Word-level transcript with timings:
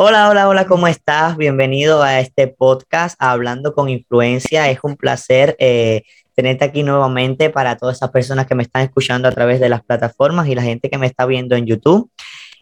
Hola, 0.00 0.30
hola, 0.30 0.48
hola, 0.48 0.64
¿cómo 0.68 0.86
estás? 0.86 1.36
Bienvenido 1.36 2.04
a 2.04 2.20
este 2.20 2.46
podcast 2.46 3.16
Hablando 3.18 3.74
con 3.74 3.88
Influencia. 3.88 4.70
Es 4.70 4.78
un 4.84 4.96
placer 4.96 5.56
eh, 5.58 6.04
tenerte 6.36 6.64
aquí 6.64 6.84
nuevamente 6.84 7.50
para 7.50 7.76
todas 7.76 7.96
esas 7.96 8.10
personas 8.10 8.46
que 8.46 8.54
me 8.54 8.62
están 8.62 8.82
escuchando 8.82 9.26
a 9.26 9.32
través 9.32 9.58
de 9.58 9.68
las 9.68 9.82
plataformas 9.82 10.46
y 10.46 10.54
la 10.54 10.62
gente 10.62 10.88
que 10.88 10.98
me 10.98 11.08
está 11.08 11.26
viendo 11.26 11.56
en 11.56 11.66
YouTube. 11.66 12.12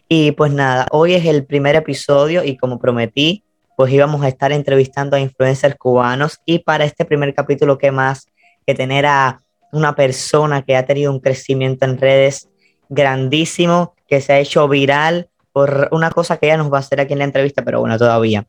Y 0.09 0.31
pues 0.31 0.51
nada, 0.51 0.87
hoy 0.89 1.13
es 1.13 1.25
el 1.25 1.45
primer 1.45 1.75
episodio 1.75 2.43
y 2.43 2.57
como 2.57 2.79
prometí, 2.79 3.43
pues 3.75 3.93
íbamos 3.93 4.23
a 4.23 4.29
estar 4.29 4.51
entrevistando 4.51 5.15
a 5.15 5.19
influencers 5.19 5.75
cubanos 5.75 6.39
y 6.43 6.57
para 6.57 6.85
este 6.85 7.05
primer 7.05 7.35
capítulo, 7.35 7.77
¿qué 7.77 7.91
más 7.91 8.25
que 8.65 8.73
tener 8.73 9.05
a 9.05 9.43
una 9.71 9.93
persona 9.93 10.63
que 10.63 10.75
ha 10.75 10.87
tenido 10.87 11.11
un 11.11 11.19
crecimiento 11.19 11.85
en 11.85 11.99
redes 11.99 12.49
grandísimo, 12.89 13.93
que 14.07 14.21
se 14.21 14.33
ha 14.33 14.39
hecho 14.39 14.67
viral 14.67 15.29
por 15.57 15.89
una 15.89 16.11
cosa 16.11 16.37
que 16.37 16.45
ella 16.45 16.57
nos 16.57 16.71
va 16.71 16.77
a 16.77 16.81
hacer 16.81 17.01
aquí 17.01 17.13
en 17.13 17.17
la 17.17 17.25
entrevista, 17.25 17.63
pero 17.63 17.79
bueno, 17.79 17.97
todavía. 17.97 18.45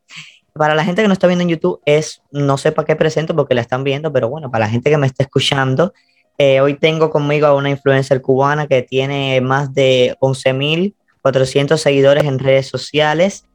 Para 0.52 0.74
la 0.74 0.84
gente 0.84 1.00
que 1.00 1.08
no 1.08 1.14
está 1.14 1.26
viendo 1.26 1.42
en 1.42 1.48
YouTube, 1.48 1.80
es, 1.86 2.20
no 2.30 2.58
sé 2.58 2.70
para 2.70 2.84
qué 2.84 2.96
presento 2.96 3.34
porque 3.34 3.54
la 3.54 3.62
están 3.62 3.82
viendo, 3.82 4.12
pero 4.12 4.28
bueno, 4.28 4.50
para 4.50 4.66
la 4.66 4.70
gente 4.70 4.90
que 4.90 4.98
me 4.98 5.06
está 5.06 5.22
escuchando, 5.22 5.94
eh, 6.36 6.60
hoy 6.60 6.74
tengo 6.74 7.08
conmigo 7.08 7.46
a 7.46 7.54
una 7.54 7.70
influencer 7.70 8.20
cubana 8.20 8.66
que 8.66 8.82
tiene 8.82 9.40
más 9.40 9.72
de 9.72 10.18
11.400 10.20 11.78
seguidores 11.78 12.24
en 12.24 12.38
redes 12.38 12.66
sociales. 12.66 13.46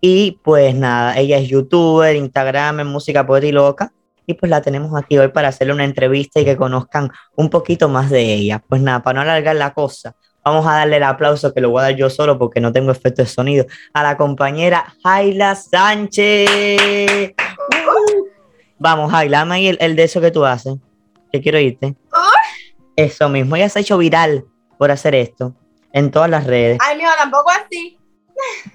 Y 0.00 0.38
pues 0.42 0.74
nada, 0.74 1.18
ella 1.18 1.36
es 1.36 1.48
youtuber, 1.48 2.16
Instagram, 2.16 2.82
música 2.88 3.26
poeta 3.26 3.46
y 3.46 3.52
loca. 3.52 3.92
Y 4.26 4.32
pues 4.32 4.48
la 4.48 4.62
tenemos 4.62 4.98
aquí 4.98 5.18
hoy 5.18 5.28
para 5.28 5.48
hacerle 5.48 5.74
una 5.74 5.84
entrevista 5.84 6.40
y 6.40 6.46
que 6.46 6.56
conozcan 6.56 7.10
un 7.36 7.50
poquito 7.50 7.90
más 7.90 8.08
de 8.08 8.32
ella. 8.32 8.64
Pues 8.66 8.80
nada, 8.80 9.02
para 9.02 9.16
no 9.16 9.20
alargar 9.20 9.56
la 9.56 9.74
cosa, 9.74 10.16
Vamos 10.44 10.66
a 10.66 10.72
darle 10.72 10.96
el 10.96 11.04
aplauso 11.04 11.54
que 11.54 11.60
lo 11.60 11.70
voy 11.70 11.80
a 11.80 11.84
dar 11.84 11.96
yo 11.96 12.10
solo 12.10 12.36
porque 12.38 12.60
no 12.60 12.72
tengo 12.72 12.90
efecto 12.90 13.22
de 13.22 13.28
sonido 13.28 13.64
a 13.92 14.02
la 14.02 14.16
compañera 14.16 14.92
Jaila 15.04 15.54
Sánchez. 15.54 17.32
Vamos, 18.78 19.12
Jaila, 19.12 19.38
dame 19.38 19.54
ahí 19.54 19.76
el, 19.78 19.94
de 19.94 20.02
eso 20.02 20.20
que 20.20 20.32
tú 20.32 20.44
haces. 20.44 20.74
Que 21.32 21.40
quiero 21.40 21.60
irte. 21.60 21.94
Eso 22.96 23.28
mismo, 23.28 23.54
ella 23.54 23.68
se 23.68 23.78
ha 23.78 23.82
hecho 23.82 23.96
viral 23.98 24.44
por 24.78 24.90
hacer 24.90 25.14
esto 25.14 25.54
en 25.92 26.10
todas 26.10 26.28
las 26.28 26.44
redes. 26.44 26.78
Ay, 26.80 26.98
mío, 26.98 27.08
tampoco 27.16 27.50
así. 27.50 27.98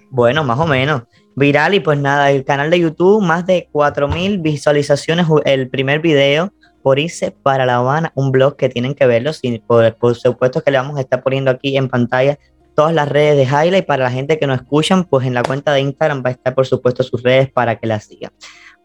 Bueno, 0.10 0.45
más 0.45 0.60
o 0.60 0.66
menos. 0.66 1.04
Viral 1.36 1.73
y 1.73 1.82
pues 1.82 2.00
nada, 2.00 2.32
el 2.32 2.45
canal 2.45 2.72
de 2.72 2.80
YouTube, 2.80 3.22
más 3.22 3.45
de 3.45 3.70
4.000 3.73 4.42
visualizaciones 4.42 5.28
el 5.45 5.70
primer 5.70 6.00
video 6.00 6.52
por 6.88 6.99
irse 6.99 7.31
para 7.31 7.66
La 7.66 7.75
Habana, 7.75 8.13
un 8.16 8.31
blog 8.31 8.55
que 8.55 8.69
tienen 8.69 8.95
que 8.95 9.05
verlo, 9.05 9.33
sin, 9.33 9.59
por, 9.59 9.93
por, 9.95 10.16
supuesto 10.16 10.63
que 10.63 10.71
le 10.71 10.77
vamos 10.77 10.97
a 10.97 11.02
estar 11.02 11.21
poniendo 11.21 11.52
aquí 11.52 11.75
en 11.75 11.89
pantalla 11.89 12.39
todas 12.77 12.93
las 12.93 13.09
redes 13.09 13.35
de 13.35 13.45
Jaila 13.45 13.77
y 13.77 13.81
para 13.81 14.05
la 14.05 14.09
gente 14.09 14.39
que 14.39 14.47
nos 14.47 14.61
escuchan, 14.61 15.03
pues 15.03 15.27
en 15.27 15.33
la 15.33 15.43
cuenta 15.43 15.73
de 15.73 15.81
Instagram 15.81 16.23
va 16.25 16.30
a 16.30 16.31
estar 16.31 16.55
por 16.55 16.65
supuesto 16.65 17.03
sus 17.03 17.21
redes 17.23 17.52
para 17.52 17.75
que 17.75 17.88
la 17.88 17.99
sigan. 17.99 18.31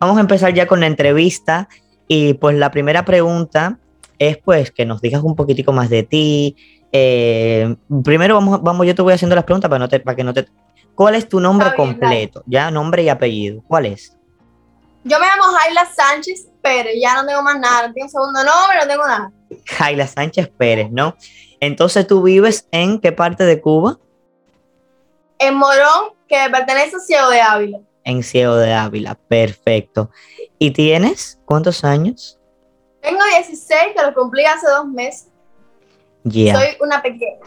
Vamos 0.00 0.19
a 0.19 0.20
empezar 0.20 0.53
ya 0.53 0.67
con 0.67 0.80
la 0.80 0.89
entrevista 0.89 1.69
y 2.08 2.34
pues 2.34 2.56
la 2.56 2.73
primera 2.73 3.05
pregunta 3.05 3.78
es 4.19 4.36
pues 4.36 4.73
que 4.73 4.84
nos 4.84 5.00
digas 5.00 5.23
un 5.23 5.36
poquitico 5.36 5.73
más 5.73 5.89
de 5.89 6.03
ti. 6.03 6.56
Eh, 6.91 7.77
primero 8.03 8.34
vamos, 8.34 8.61
vamos, 8.64 8.84
yo 8.84 8.97
te 8.97 9.03
voy 9.03 9.12
haciendo 9.12 9.36
las 9.36 9.45
preguntas 9.45 9.69
para, 9.69 9.78
no 9.78 9.89
te, 9.89 10.00
para 10.00 10.17
que 10.17 10.25
no 10.25 10.34
te... 10.34 10.48
¿Cuál 10.97 11.14
es 11.14 11.28
tu 11.28 11.39
nombre 11.39 11.73
completo? 11.77 12.42
Ya, 12.47 12.69
nombre 12.73 13.05
y 13.05 13.11
apellido. 13.11 13.62
¿Cuál 13.69 13.86
es? 13.86 14.19
Yo 15.05 15.19
me 15.19 15.27
llamo 15.27 15.42
Jaila 15.42 15.86
Sánchez 15.92 16.48
Pérez, 16.62 16.95
ya 17.00 17.14
no 17.14 17.27
tengo 17.27 17.42
más 17.42 17.58
nada, 17.58 17.89
no 17.89 17.95
tengo 17.95 18.08
segundo 18.08 18.45
nombre, 18.45 18.78
no 18.81 18.86
tengo 18.86 19.06
nada. 19.06 19.33
Jaila 19.67 20.06
Sánchez 20.06 20.48
Pérez, 20.56 20.91
¿no? 20.91 21.17
Entonces, 21.61 22.07
¿tú 22.07 22.23
vives 22.23 22.68
en 22.70 23.01
qué 23.01 23.12
parte 23.12 23.45
de 23.45 23.61
Cuba? 23.61 23.98
En 25.39 25.55
Morón, 25.55 26.14
que 26.29 26.39
pertenece 26.51 26.96
a 26.96 27.01
Ciego 27.01 27.30
de 27.30 27.41
Ávila. 27.41 27.79
En 28.05 28.23
Ciego 28.23 28.57
de 28.57 28.73
Ávila, 28.73 29.14
perfecto. 29.14 30.11
¿Y 30.58 30.70
tienes 30.70 31.41
cuántos 31.45 31.85
años? 31.85 32.39
Tengo 33.01 33.20
16, 33.36 33.80
que 33.96 34.02
lo 34.02 34.14
cumplí 34.14 34.45
hace 34.45 34.68
dos 34.68 34.86
meses. 34.86 35.29
Ya. 36.23 36.55
Soy 36.55 36.77
una 36.80 37.02
pequeña. 37.02 37.41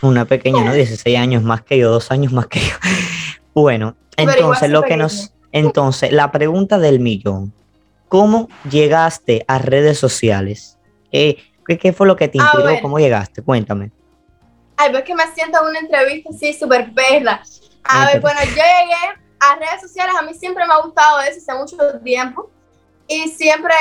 Una 0.00 0.24
pequeña, 0.24 0.64
¿no? 0.64 0.72
16 0.74 1.18
años 1.18 1.42
más 1.42 1.62
que 1.62 1.76
yo, 1.76 1.90
dos 1.90 2.10
años 2.10 2.32
más 2.32 2.46
que 2.46 2.60
yo. 2.60 2.74
Bueno, 3.54 3.94
entonces 4.16 4.68
lo 4.68 4.82
que 4.82 4.96
nos... 4.96 5.33
Entonces, 5.54 6.10
la 6.10 6.32
pregunta 6.32 6.78
del 6.78 6.98
millón. 6.98 7.52
¿Cómo 8.08 8.48
llegaste 8.68 9.44
a 9.46 9.58
redes 9.58 9.98
sociales? 9.98 10.78
¿Qué, 11.12 11.38
qué 11.80 11.92
fue 11.92 12.08
lo 12.08 12.16
que 12.16 12.26
te 12.26 12.38
inspiró? 12.38 12.68
¿Cómo 12.82 12.98
llegaste? 12.98 13.40
Cuéntame. 13.40 13.92
Ay, 14.76 14.90
pues 14.90 15.04
que 15.04 15.14
me 15.14 15.22
siento 15.32 15.60
en 15.62 15.68
una 15.68 15.78
entrevista 15.78 16.30
así 16.34 16.52
súper 16.54 16.92
perla. 16.92 17.40
A 17.84 18.06
ver, 18.06 18.20
bueno, 18.20 18.40
yo 18.42 18.50
llegué 18.50 19.20
a 19.38 19.54
redes 19.54 19.80
sociales, 19.80 20.12
a 20.18 20.22
mí 20.22 20.34
siempre 20.34 20.66
me 20.66 20.74
ha 20.74 20.80
gustado 20.80 21.20
eso 21.20 21.38
hace 21.38 21.56
mucho 21.56 22.00
tiempo. 22.00 22.50
Y 23.06 23.28
siempre 23.28 23.74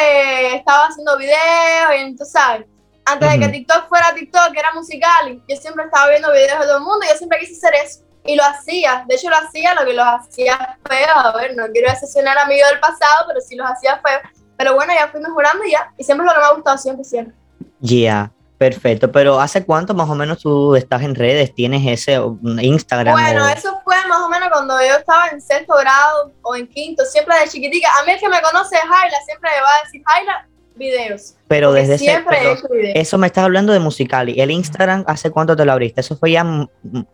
estaba 0.56 0.85
haciendo 0.88 1.17
videos, 1.17 1.91
y 1.97 2.16
tú 2.16 2.25
sabes, 2.25 2.67
antes 3.03 3.31
de 3.31 3.39
que 3.39 3.47
TikTok 3.50 3.89
fuera 3.89 4.13
TikTok, 4.13 4.56
era 4.56 4.73
musical, 4.73 5.41
yo 5.50 5.56
siempre 5.56 5.85
estaba 5.85 6.09
viendo 6.09 6.31
videos 6.31 6.59
de 6.59 6.66
todo 6.67 6.78
el 6.78 6.83
mundo 6.83 7.00
y 7.03 7.09
yo 7.09 7.17
siempre 7.17 7.39
quise 7.39 7.53
hacer 7.53 7.73
eso. 7.83 8.03
Y 8.25 8.35
lo 8.35 8.44
hacía, 8.44 9.03
de 9.07 9.16
hecho 9.16 9.29
lo 9.29 9.35
hacía, 9.35 9.73
lo 9.73 9.85
que 9.85 9.94
los 9.94 10.06
hacía 10.06 10.78
feo, 10.88 11.16
a 11.16 11.31
ver, 11.34 11.56
no 11.56 11.67
quiero 11.67 11.89
decepcionar 11.91 12.38
a 12.38 12.45
mí 12.45 12.56
del 12.56 12.79
pasado, 12.79 13.25
pero 13.28 13.41
sí 13.41 13.56
los 13.56 13.69
hacía 13.69 14.01
feo. 14.01 14.19
Pero 14.57 14.75
bueno, 14.75 14.94
ya 14.94 15.09
fui 15.09 15.19
mejorando 15.19 15.63
y 15.66 15.72
ya, 15.72 15.91
y 15.97 16.03
siempre 16.03 16.25
lo 16.25 16.33
que 16.33 16.39
me 16.39 16.45
ha 16.45 16.53
gustado, 16.53 16.78
siempre, 16.78 17.03
siempre. 17.03 17.35
Ya, 17.81 18.31
perfecto, 18.57 19.12
pero 19.12 19.41
¿hace 19.41 19.66
cuánto 19.66 19.94
más 19.94 20.09
o 20.09 20.16
menos 20.16 20.39
tú 20.39 20.73
estás 20.75 21.01
en 21.01 21.16
redes? 21.16 21.53
¿Tienes 21.53 21.85
ese 21.85 22.22
Instagram? 22.62 23.13
Bueno, 23.13 23.45
eso 23.50 23.81
fue 23.83 23.95
más 24.07 24.19
o 24.19 24.29
menos 24.29 24.47
cuando 24.50 24.79
yo 24.79 24.95
estaba 24.95 25.28
en 25.28 25.41
sexto 25.41 25.75
grado 25.75 26.31
o 26.44 26.56
en 26.56 26.67
quinto, 26.67 27.03
siempre 27.03 27.38
de 27.39 27.50
chiquitica. 27.50 27.89
A 28.00 28.06
mí 28.06 28.13
el 28.13 28.19
que 28.22 28.29
me 28.29 28.41
conoce 28.41 28.75
es 28.75 28.83
Jaila, 28.83 29.17
siempre 29.25 29.50
me 29.51 29.62
va 29.62 29.67
a 29.67 29.83
decir, 29.83 30.01
Jaila, 30.06 30.47
videos. 30.75 31.35
Pero 31.47 31.72
desde 31.72 31.97
siempre 31.97 32.51
ese, 32.51 33.00
eso 33.00 33.17
me 33.17 33.28
estás 33.28 33.44
hablando 33.44 33.73
de 33.73 33.79
musical 33.79 34.29
y 34.29 34.41
el 34.41 34.51
Instagram, 34.51 35.03
¿hace 35.07 35.31
cuánto 35.31 35.56
te 35.56 35.66
lo 35.66 35.72
abriste? 35.72 36.01
Eso 36.01 36.16
fue 36.17 36.31
ya 36.31 36.45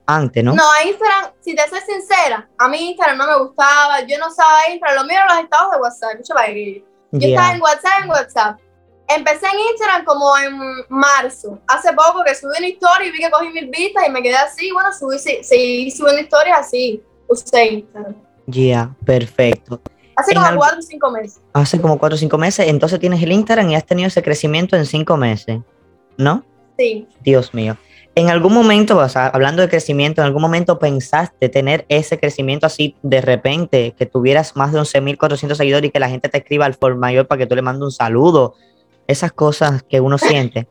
antes, 0.06 0.44
¿no? 0.44 0.54
No, 0.54 0.64
Instagram, 0.86 1.32
si 1.42 1.56
te 1.56 1.68
soy 1.70 1.80
sincera, 1.82 2.48
a 2.58 2.68
mí 2.68 2.90
Instagram 2.90 3.18
no 3.18 3.28
me 3.28 3.40
gustaba, 3.40 4.02
yo 4.02 4.18
no 4.18 4.28
usaba 4.28 4.70
Instagram, 4.70 5.04
lo 5.04 5.04
mío 5.06 5.20
los 5.28 5.44
estados 5.44 5.72
de 5.72 5.78
WhatsApp, 5.78 6.12
yo 6.16 7.28
estaba 7.28 7.54
en 7.54 7.62
WhatsApp, 7.62 8.04
en 8.04 8.10
WhatsApp. 8.10 8.60
Empecé 9.08 9.48
en 9.48 9.60
Instagram 9.72 10.06
como 10.06 10.38
en 10.38 10.86
marzo, 10.90 11.60
hace 11.68 11.92
poco 11.94 12.24
que 12.24 12.36
subí 12.36 12.54
una 12.58 12.68
historia 12.68 13.08
y 13.08 13.12
vi 13.12 13.20
que 13.20 13.32
cogí 13.32 13.50
mil 13.50 13.68
vistas 13.70 14.04
y 14.08 14.12
me 14.12 14.22
quedé 14.22 14.36
así, 14.36 14.72
bueno, 14.72 14.90
subí, 14.94 15.18
seguí 15.18 15.90
subiendo 15.90 16.22
historias 16.22 16.60
así, 16.60 17.02
usé 17.28 17.66
Instagram. 17.66 18.16
Ya, 18.46 18.92
perfecto. 19.06 19.82
Hace 20.20 20.34
como 20.34 20.58
cuatro 20.58 20.80
o 20.80 20.82
cinco 20.82 21.12
meses. 21.12 21.42
Hace 21.54 21.82
como 21.82 22.00
cuatro 22.00 22.16
o 22.16 22.20
cinco 22.20 22.38
meses. 22.38 22.68
Entonces 22.68 23.00
tienes 23.00 23.22
el 23.22 23.32
Instagram 23.32 23.70
y 23.70 23.76
has 23.76 23.86
tenido 23.86 24.08
ese 24.08 24.22
crecimiento 24.22 24.76
en 24.76 24.86
cinco 24.86 25.18
meses, 25.18 25.60
¿no? 26.18 26.44
Sí. 26.78 27.08
Dios 27.22 27.54
mío. 27.54 27.78
En 28.16 28.30
algún 28.30 28.54
momento, 28.54 28.98
o 28.98 29.08
sea, 29.08 29.28
hablando 29.28 29.62
de 29.62 29.70
crecimiento, 29.70 30.22
en 30.22 30.28
algún 30.28 30.42
momento 30.42 30.78
pensaste 30.78 31.48
tener 31.48 31.86
ese 31.88 32.20
crecimiento 32.20 32.66
así 32.66 32.98
de 33.02 33.22
repente, 33.22 33.96
que 33.98 34.06
tuvieras 34.06 34.56
más 34.56 34.74
de 34.74 34.80
11.400 34.80 35.56
seguidores 35.56 35.88
y 35.88 35.92
que 35.92 36.00
la 36.00 36.10
gente 36.10 36.28
te 36.28 36.40
escriba 36.40 36.66
al 36.66 36.74
for 36.74 36.96
mayor 36.96 37.28
para 37.28 37.40
que 37.40 37.48
tú 37.48 37.56
le 37.56 37.62
mandes 37.62 37.84
un 37.84 37.92
saludo. 37.92 38.56
Esas 39.08 39.32
cosas 39.32 39.84
que 39.84 40.02
uno 40.02 40.18
siente. 40.18 40.68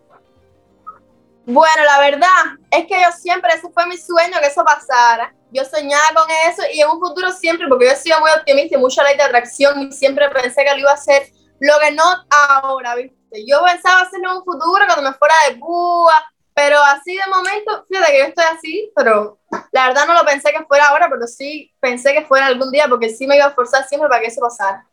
Bueno, 1.47 1.85
la 1.87 1.99
verdad 2.01 2.29
es 2.71 2.87
que 2.87 3.01
yo 3.01 3.11
siempre, 3.19 3.51
ese 3.55 3.71
fue 3.71 3.87
mi 3.87 3.97
sueño, 3.97 4.37
que 4.43 4.49
eso 4.49 4.63
pasara. 4.65 5.35
Yo 5.53 5.65
soñaba 5.65 6.15
con 6.15 6.27
eso 6.51 6.63
y 6.73 6.81
en 6.81 6.89
un 6.89 7.01
futuro 7.01 7.33
siempre, 7.33 7.67
porque 7.69 7.87
yo 7.87 7.93
he 7.93 7.97
sido 7.97 8.21
muy 8.21 8.31
optimista 8.31 8.77
y 8.77 8.81
mucha 8.81 9.03
ley 9.03 9.17
de 9.17 9.23
atracción 9.23 9.83
y 9.83 9.93
siempre 9.93 10.29
pensé 10.31 10.65
que 10.65 10.73
lo 10.73 10.79
iba 10.79 10.91
a 10.91 10.95
hacer, 10.95 11.23
lo 11.61 11.75
que 11.83 11.93
no 11.93 12.05
ahora, 12.31 12.95
¿viste? 12.95 13.45
Yo 13.47 13.63
pensaba 13.65 14.03
hacerlo 14.03 14.31
en 14.31 14.37
un 14.39 14.45
futuro 14.45 14.85
cuando 14.87 15.11
me 15.11 15.17
fuera 15.17 15.35
de 15.49 15.59
Cuba, 15.59 16.15
pero 16.55 16.79
así 16.81 17.15
de 17.15 17.27
momento, 17.31 17.87
fíjate 17.89 18.13
que 18.13 18.19
yo 18.19 18.25
estoy 18.25 18.45
así, 18.53 18.93
pero 18.95 19.39
la 19.73 19.89
verdad 19.89 20.07
no 20.07 20.15
lo 20.15 20.25
pensé 20.25 20.51
que 20.51 20.65
fuera 20.65 20.89
ahora, 20.89 21.09
pero 21.11 21.27
sí 21.27 21.73
pensé 21.81 22.13
que 22.13 22.27
fuera 22.27 22.47
algún 22.47 22.71
día, 22.71 22.87
porque 22.89 23.09
sí 23.09 23.27
me 23.27 23.37
iba 23.37 23.47
a 23.47 23.49
esforzar 23.49 23.87
siempre 23.87 24.09
para 24.09 24.21
que 24.21 24.29
eso 24.29 24.41
pasara. 24.41 24.87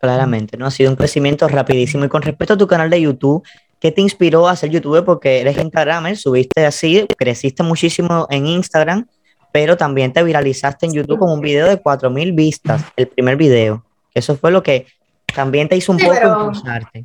Claramente, 0.00 0.56
¿no? 0.56 0.66
Ha 0.66 0.70
sido 0.70 0.90
un 0.90 0.96
crecimiento 0.96 1.48
rapidísimo. 1.48 2.04
Y 2.04 2.08
con 2.08 2.22
respecto 2.22 2.54
a 2.54 2.58
tu 2.58 2.66
canal 2.66 2.90
de 2.90 3.00
YouTube, 3.00 3.42
¿Qué 3.80 3.92
te 3.92 4.00
inspiró 4.00 4.48
a 4.48 4.56
ser 4.56 4.70
youtuber? 4.70 5.04
Porque 5.04 5.40
eres 5.40 5.58
Instagramer, 5.58 6.16
subiste 6.16 6.64
así, 6.64 7.06
creciste 7.16 7.62
muchísimo 7.62 8.26
en 8.30 8.46
Instagram, 8.46 9.06
pero 9.52 9.76
también 9.76 10.12
te 10.12 10.22
viralizaste 10.22 10.86
en 10.86 10.92
YouTube 10.94 11.18
con 11.18 11.30
un 11.30 11.40
video 11.40 11.66
de 11.66 11.82
4.000 11.82 12.34
vistas, 12.34 12.82
el 12.96 13.08
primer 13.08 13.36
video. 13.36 13.84
Eso 14.14 14.36
fue 14.36 14.50
lo 14.50 14.62
que 14.62 14.86
también 15.34 15.68
te 15.68 15.76
hizo 15.76 15.92
un 15.92 15.98
poco 15.98 16.14
impulsarte. 16.14 17.04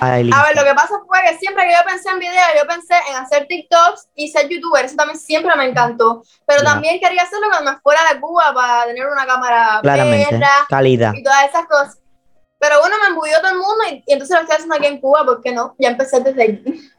A, 0.00 0.16
ver, 0.16 0.26
lo 0.26 0.64
que 0.64 0.74
pasa 0.74 0.94
fue 1.06 1.18
que 1.22 1.38
siempre 1.38 1.64
que 1.64 1.72
yo 1.72 1.84
pensé 1.86 2.08
en 2.10 2.18
video, 2.18 2.44
yo 2.56 2.66
pensé 2.66 2.94
en 3.10 3.16
hacer 3.16 3.46
TikToks 3.46 4.08
y 4.14 4.28
ser 4.28 4.48
youtuber. 4.48 4.84
Eso 4.84 4.96
también 4.96 5.18
siempre 5.18 5.54
me 5.56 5.66
encantó. 5.66 6.22
Pero 6.46 6.62
también 6.62 6.98
quería 6.98 7.22
hacerlo 7.22 7.46
cuando 7.50 7.72
me 7.72 7.78
fuera 7.78 8.00
de 8.12 8.20
Cuba 8.20 8.52
para 8.54 8.86
tener 8.86 9.06
una 9.06 9.26
cámara 9.26 9.80
Claramente, 9.82 10.40
calidad. 10.68 11.12
y 11.14 11.22
todas 11.22 11.44
esas 11.48 11.66
cosas. 11.66 11.98
Pero 12.58 12.80
bueno, 12.80 12.96
me 13.02 13.08
embulló 13.08 13.38
todo 13.40 13.52
el 13.52 13.58
mundo 13.58 13.84
y, 13.90 14.04
entonces 14.06 14.34
lo 14.34 14.42
estoy 14.42 14.56
haciendo 14.56 14.76
aquí 14.76 14.86
en 14.86 15.00
Cuba, 15.00 15.24
¿por 15.24 15.42
qué 15.42 15.52
no? 15.52 15.74
Ya 15.78 15.90
empecé 15.90 16.20
desde 16.20 16.42
ahí. 16.42 16.90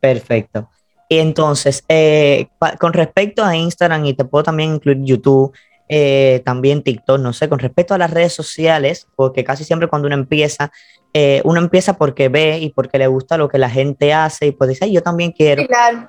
Perfecto. 0.00 0.68
Y 1.12 1.18
entonces, 1.18 1.84
eh, 1.90 2.46
con 2.80 2.94
respecto 2.94 3.44
a 3.44 3.54
Instagram 3.54 4.06
y 4.06 4.14
te 4.14 4.24
puedo 4.24 4.44
también 4.44 4.76
incluir 4.76 5.04
YouTube, 5.04 5.52
eh, 5.86 6.40
también 6.42 6.82
TikTok, 6.82 7.20
no 7.20 7.34
sé, 7.34 7.50
con 7.50 7.58
respecto 7.58 7.92
a 7.92 7.98
las 7.98 8.10
redes 8.10 8.32
sociales, 8.32 9.06
porque 9.14 9.44
casi 9.44 9.62
siempre 9.62 9.88
cuando 9.88 10.06
uno 10.06 10.14
empieza, 10.14 10.72
eh, 11.12 11.42
uno 11.44 11.60
empieza 11.60 11.98
porque 11.98 12.30
ve 12.30 12.60
y 12.60 12.70
porque 12.70 12.96
le 12.96 13.08
gusta 13.08 13.36
lo 13.36 13.50
que 13.50 13.58
la 13.58 13.68
gente 13.68 14.14
hace 14.14 14.46
y 14.46 14.52
pues 14.52 14.70
dice, 14.70 14.90
yo 14.90 15.02
también 15.02 15.32
quiero. 15.32 15.64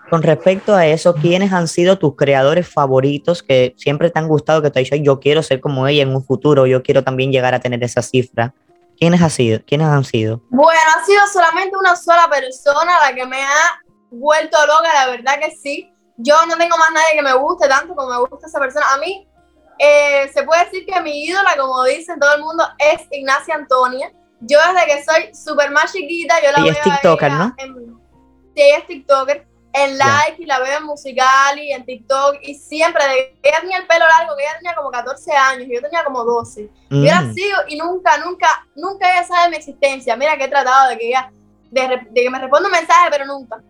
Con 0.09 0.23
respecto 0.23 0.73
a 0.73 0.87
eso, 0.87 1.15
¿quiénes 1.15 1.51
han 1.51 1.67
sido 1.67 1.99
tus 1.99 2.15
creadores 2.15 2.65
favoritos 2.65 3.43
que 3.43 3.73
siempre 3.75 4.09
te 4.09 4.19
han 4.19 4.29
gustado, 4.29 4.61
que 4.61 4.71
te 4.71 4.79
han 4.79 4.85
dicho, 4.85 4.95
yo 4.95 5.19
quiero 5.19 5.43
ser 5.43 5.59
como 5.59 5.85
ella 5.85 6.03
en 6.03 6.15
un 6.15 6.23
futuro, 6.23 6.65
yo 6.65 6.81
quiero 6.81 7.03
también 7.03 7.33
llegar 7.33 7.53
a 7.53 7.59
tener 7.59 7.83
esa 7.83 8.01
cifra? 8.01 8.53
¿Quiénes, 8.97 9.21
ha 9.21 9.29
sido? 9.29 9.59
¿Quiénes 9.65 9.87
han 9.87 10.05
sido? 10.05 10.41
Bueno, 10.49 10.79
ha 10.95 11.05
sido 11.05 11.19
solamente 11.33 11.75
una 11.75 11.93
sola 11.93 12.29
persona 12.29 12.99
la 13.01 13.13
que 13.13 13.25
me 13.25 13.41
ha 13.41 13.82
vuelto 14.19 14.57
loca, 14.65 14.93
la 14.93 15.07
verdad 15.11 15.39
que 15.39 15.51
sí. 15.51 15.89
Yo 16.17 16.35
no 16.45 16.57
tengo 16.57 16.77
más 16.77 16.91
nadie 16.91 17.15
que 17.15 17.21
me 17.21 17.33
guste 17.33 17.67
tanto 17.67 17.95
como 17.95 18.09
me 18.09 18.29
gusta 18.29 18.47
esa 18.47 18.59
persona. 18.59 18.85
A 18.93 18.97
mí 18.97 19.27
eh, 19.79 20.29
se 20.33 20.43
puede 20.43 20.65
decir 20.65 20.85
que 20.85 21.01
mi 21.01 21.25
ídola, 21.25 21.55
como 21.57 21.83
dicen 21.83 22.19
todo 22.19 22.35
el 22.35 22.41
mundo, 22.41 22.63
es 22.77 23.01
Ignacia 23.11 23.55
Antonia. 23.55 24.11
Yo 24.41 24.59
desde 24.59 24.85
que 24.85 25.03
soy 25.03 25.33
súper 25.33 25.71
más 25.71 25.91
chiquita, 25.91 26.35
yo 26.41 26.51
la 26.51 26.63
ella 26.63 26.73
es 26.73 26.81
TikToker, 26.81 27.31
¿no? 27.31 27.55
sí, 27.57 28.61
ella 28.61 28.77
es 28.77 28.87
TikToker. 28.87 29.47
En 29.75 29.97
like 29.97 30.35
y 30.37 30.45
la 30.45 30.59
veo 30.59 30.77
en 30.77 30.83
musical 30.83 31.57
y 31.57 31.71
en 31.71 31.83
TikTok 31.83 32.37
y 32.43 32.53
siempre, 32.53 33.03
de 33.05 33.39
ella 33.41 33.59
tenía 33.59 33.77
el 33.79 33.87
pelo 33.87 34.05
largo, 34.07 34.35
que 34.35 34.43
ella 34.43 34.57
tenía 34.59 34.75
como 34.75 34.91
14 34.91 35.31
años 35.31 35.67
y 35.67 35.73
yo 35.73 35.81
tenía 35.81 36.03
como 36.03 36.23
12. 36.23 36.69
Mm. 36.91 37.03
Yo 37.03 37.09
la 37.09 37.33
sigo 37.33 37.57
y 37.67 37.77
nunca, 37.77 38.19
nunca, 38.19 38.67
nunca 38.75 39.11
ella 39.11 39.25
sabe 39.25 39.49
mi 39.49 39.55
existencia. 39.55 40.15
Mira 40.15 40.37
que 40.37 40.43
he 40.43 40.47
tratado 40.47 40.89
de 40.89 40.97
que 40.99 41.07
ella, 41.07 41.31
de, 41.71 42.07
que 42.13 42.29
me 42.29 42.37
responda 42.37 42.67
un 42.67 42.71
mensaje, 42.71 43.09
pero 43.09 43.25
nunca. 43.25 43.63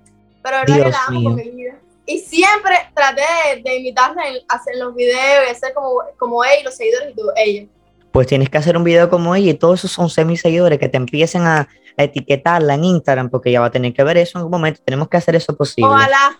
Pero 0.43 0.57
verdad 0.57 0.83
que 0.83 0.89
la 0.91 1.05
amo 1.07 1.23
con 1.23 1.35
mi 1.35 1.49
vida. 1.49 1.79
Y 2.05 2.19
siempre 2.19 2.75
traté 2.93 3.21
de, 3.63 3.77
imitarla 3.77 4.27
en 4.27 4.35
hacer 4.49 4.75
los 4.75 4.93
videos 4.93 5.45
y 5.47 5.51
hacer 5.51 5.73
como, 5.73 6.01
como 6.17 6.43
ella 6.43 6.59
y 6.59 6.63
los 6.63 6.75
seguidores 6.75 7.11
y 7.11 7.15
todo, 7.15 7.31
ella. 7.35 7.67
Pues 8.11 8.27
tienes 8.27 8.49
que 8.49 8.57
hacer 8.57 8.75
un 8.75 8.83
video 8.83 9.09
como 9.09 9.33
ella 9.35 9.51
y 9.51 9.53
todos 9.53 9.85
esos 9.85 9.97
11 9.97 10.25
mil 10.25 10.37
seguidores 10.37 10.79
que 10.79 10.89
te 10.89 10.97
empiecen 10.97 11.43
a, 11.43 11.67
etiquetarla 11.95 12.73
en 12.73 12.85
Instagram 12.85 13.29
porque 13.29 13.51
ya 13.51 13.59
va 13.59 13.67
a 13.67 13.71
tener 13.71 13.93
que 13.93 14.03
ver 14.03 14.17
eso 14.17 14.31
en 14.33 14.39
algún 14.39 14.51
momento. 14.51 14.81
Tenemos 14.83 15.09
que 15.09 15.17
hacer 15.17 15.35
eso 15.35 15.55
posible. 15.55 15.91
Ojalá. 15.91 16.39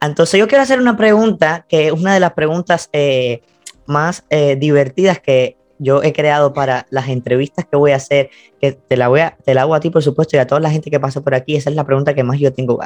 Entonces 0.00 0.40
yo 0.40 0.48
quiero 0.48 0.62
hacer 0.62 0.80
una 0.80 0.96
pregunta 0.96 1.66
que 1.68 1.88
es 1.88 1.92
una 1.92 2.14
de 2.14 2.20
las 2.20 2.32
preguntas 2.32 2.88
eh, 2.94 3.42
más 3.86 4.24
eh, 4.30 4.56
divertidas 4.56 5.20
que 5.20 5.58
yo 5.80 6.02
he 6.02 6.12
creado 6.12 6.52
para 6.52 6.86
las 6.90 7.08
entrevistas 7.08 7.64
que 7.64 7.76
voy 7.76 7.90
a 7.92 7.96
hacer, 7.96 8.30
que 8.60 8.72
te 8.72 8.96
la, 8.96 9.08
voy 9.08 9.20
a, 9.20 9.36
te 9.44 9.54
la 9.54 9.62
hago 9.62 9.74
a 9.74 9.80
ti 9.80 9.90
por 9.90 10.02
supuesto 10.02 10.36
y 10.36 10.38
a 10.38 10.46
toda 10.46 10.60
la 10.60 10.70
gente 10.70 10.90
que 10.90 11.00
pasa 11.00 11.20
por 11.20 11.34
aquí. 11.34 11.56
Esa 11.56 11.70
es 11.70 11.76
la 11.76 11.84
pregunta 11.84 12.14
que 12.14 12.22
más 12.22 12.38
yo 12.38 12.52
tengo 12.52 12.78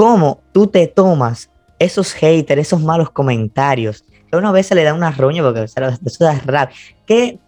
cómo 0.00 0.40
tú 0.52 0.66
te 0.66 0.86
tomas 0.86 1.50
esos 1.78 2.12
haters, 2.12 2.62
esos 2.62 2.80
malos 2.80 3.10
comentarios. 3.10 4.02
Que 4.30 4.38
una 4.38 4.50
vez 4.50 4.66
se 4.66 4.74
le 4.74 4.82
da 4.82 4.94
una 4.94 5.10
roña 5.10 5.42
porque 5.42 5.64
eso 5.64 6.30
es 6.30 6.46
raro. 6.46 6.70
¿Qué 7.06 7.38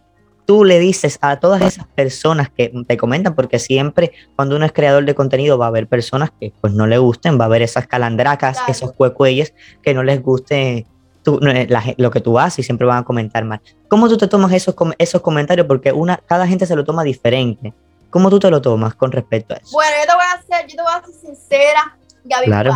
tú 0.45 0.63
le 0.63 0.77
dices 0.77 1.17
a 1.21 1.39
todas 1.39 1.61
esas 1.61 1.87
personas 1.87 2.49
que 2.49 2.71
te 2.87 2.95
comentan? 2.95 3.33
Porque 3.33 3.57
siempre 3.57 4.11
cuando 4.35 4.55
uno 4.55 4.65
es 4.65 4.71
creador 4.71 5.03
de 5.05 5.15
contenido 5.15 5.57
va 5.57 5.65
a 5.65 5.69
haber 5.69 5.87
personas 5.87 6.31
que 6.39 6.53
pues 6.61 6.73
no 6.73 6.85
le 6.85 6.99
gusten, 6.99 7.39
va 7.39 7.45
a 7.45 7.47
haber 7.47 7.63
esas 7.63 7.87
calandracas, 7.87 8.59
esos 8.67 8.91
cuecueyes 8.91 9.55
que 9.81 9.95
no 9.95 10.03
les 10.03 10.21
guste 10.21 10.85
lo 11.25 12.11
que 12.11 12.19
tú 12.19 12.39
haces 12.39 12.59
y 12.59 12.63
siempre 12.63 12.85
van 12.85 12.99
a 12.99 13.03
comentar 13.03 13.43
mal. 13.45 13.61
¿Cómo 13.87 14.09
tú 14.09 14.17
te 14.17 14.27
tomas 14.27 14.51
esos, 14.51 14.75
esos 14.97 15.21
comentarios? 15.21 15.67
Porque 15.67 15.91
una, 15.91 16.17
cada 16.17 16.47
gente 16.47 16.65
se 16.65 16.75
lo 16.75 16.83
toma 16.83 17.03
diferente. 17.03 17.73
¿Cómo 18.09 18.29
tú 18.29 18.39
te 18.39 18.49
lo 18.49 18.61
tomas 18.61 18.93
con 18.95 19.11
respecto 19.11 19.53
a 19.53 19.57
eso? 19.57 19.71
Bueno, 19.71 19.95
yo 20.01 20.07
te 20.07 20.13
voy 20.13 20.25
a 20.25 20.41
ser, 20.41 20.67
yo 20.67 20.75
te 20.75 20.81
voy 20.83 20.93
a 20.93 21.05
ser 21.05 21.15
sincera. 21.15 21.97
Gaby 22.25 22.45
claro, 22.45 22.73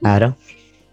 Claro. 0.00 0.36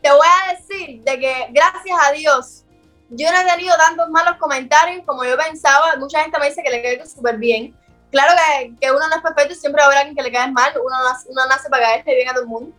Te 0.01 0.11
voy 0.11 0.27
a 0.27 0.53
decir 0.53 1.03
de 1.03 1.19
que 1.19 1.47
gracias 1.51 1.97
a 2.07 2.11
Dios 2.11 2.65
yo 3.09 3.31
no 3.31 3.39
he 3.39 3.45
tenido 3.45 3.75
tantos 3.77 4.09
malos 4.09 4.37
comentarios 4.37 5.03
como 5.05 5.23
yo 5.25 5.37
pensaba. 5.37 5.95
Mucha 5.97 6.21
gente 6.21 6.39
me 6.39 6.47
dice 6.47 6.63
que 6.63 6.69
le 6.69 6.81
cae 6.81 7.05
súper 7.05 7.37
bien. 7.37 7.75
Claro 8.11 8.33
que, 8.33 8.73
que, 8.79 8.91
uno 8.91 9.07
no 9.07 9.15
es 9.15 9.21
perfecto 9.21 9.53
y 9.53 9.57
siempre 9.57 9.83
habrá 9.83 9.99
alguien 9.99 10.15
que 10.15 10.23
le 10.23 10.31
cae 10.31 10.51
mal. 10.51 10.71
Uno, 10.83 10.95
uno 11.27 11.41
nace 11.47 11.69
para 11.69 11.83
caerse 11.83 12.15
bien 12.15 12.29
a 12.29 12.33
todo 12.33 12.43
el 12.43 12.47
mundo. 12.49 12.75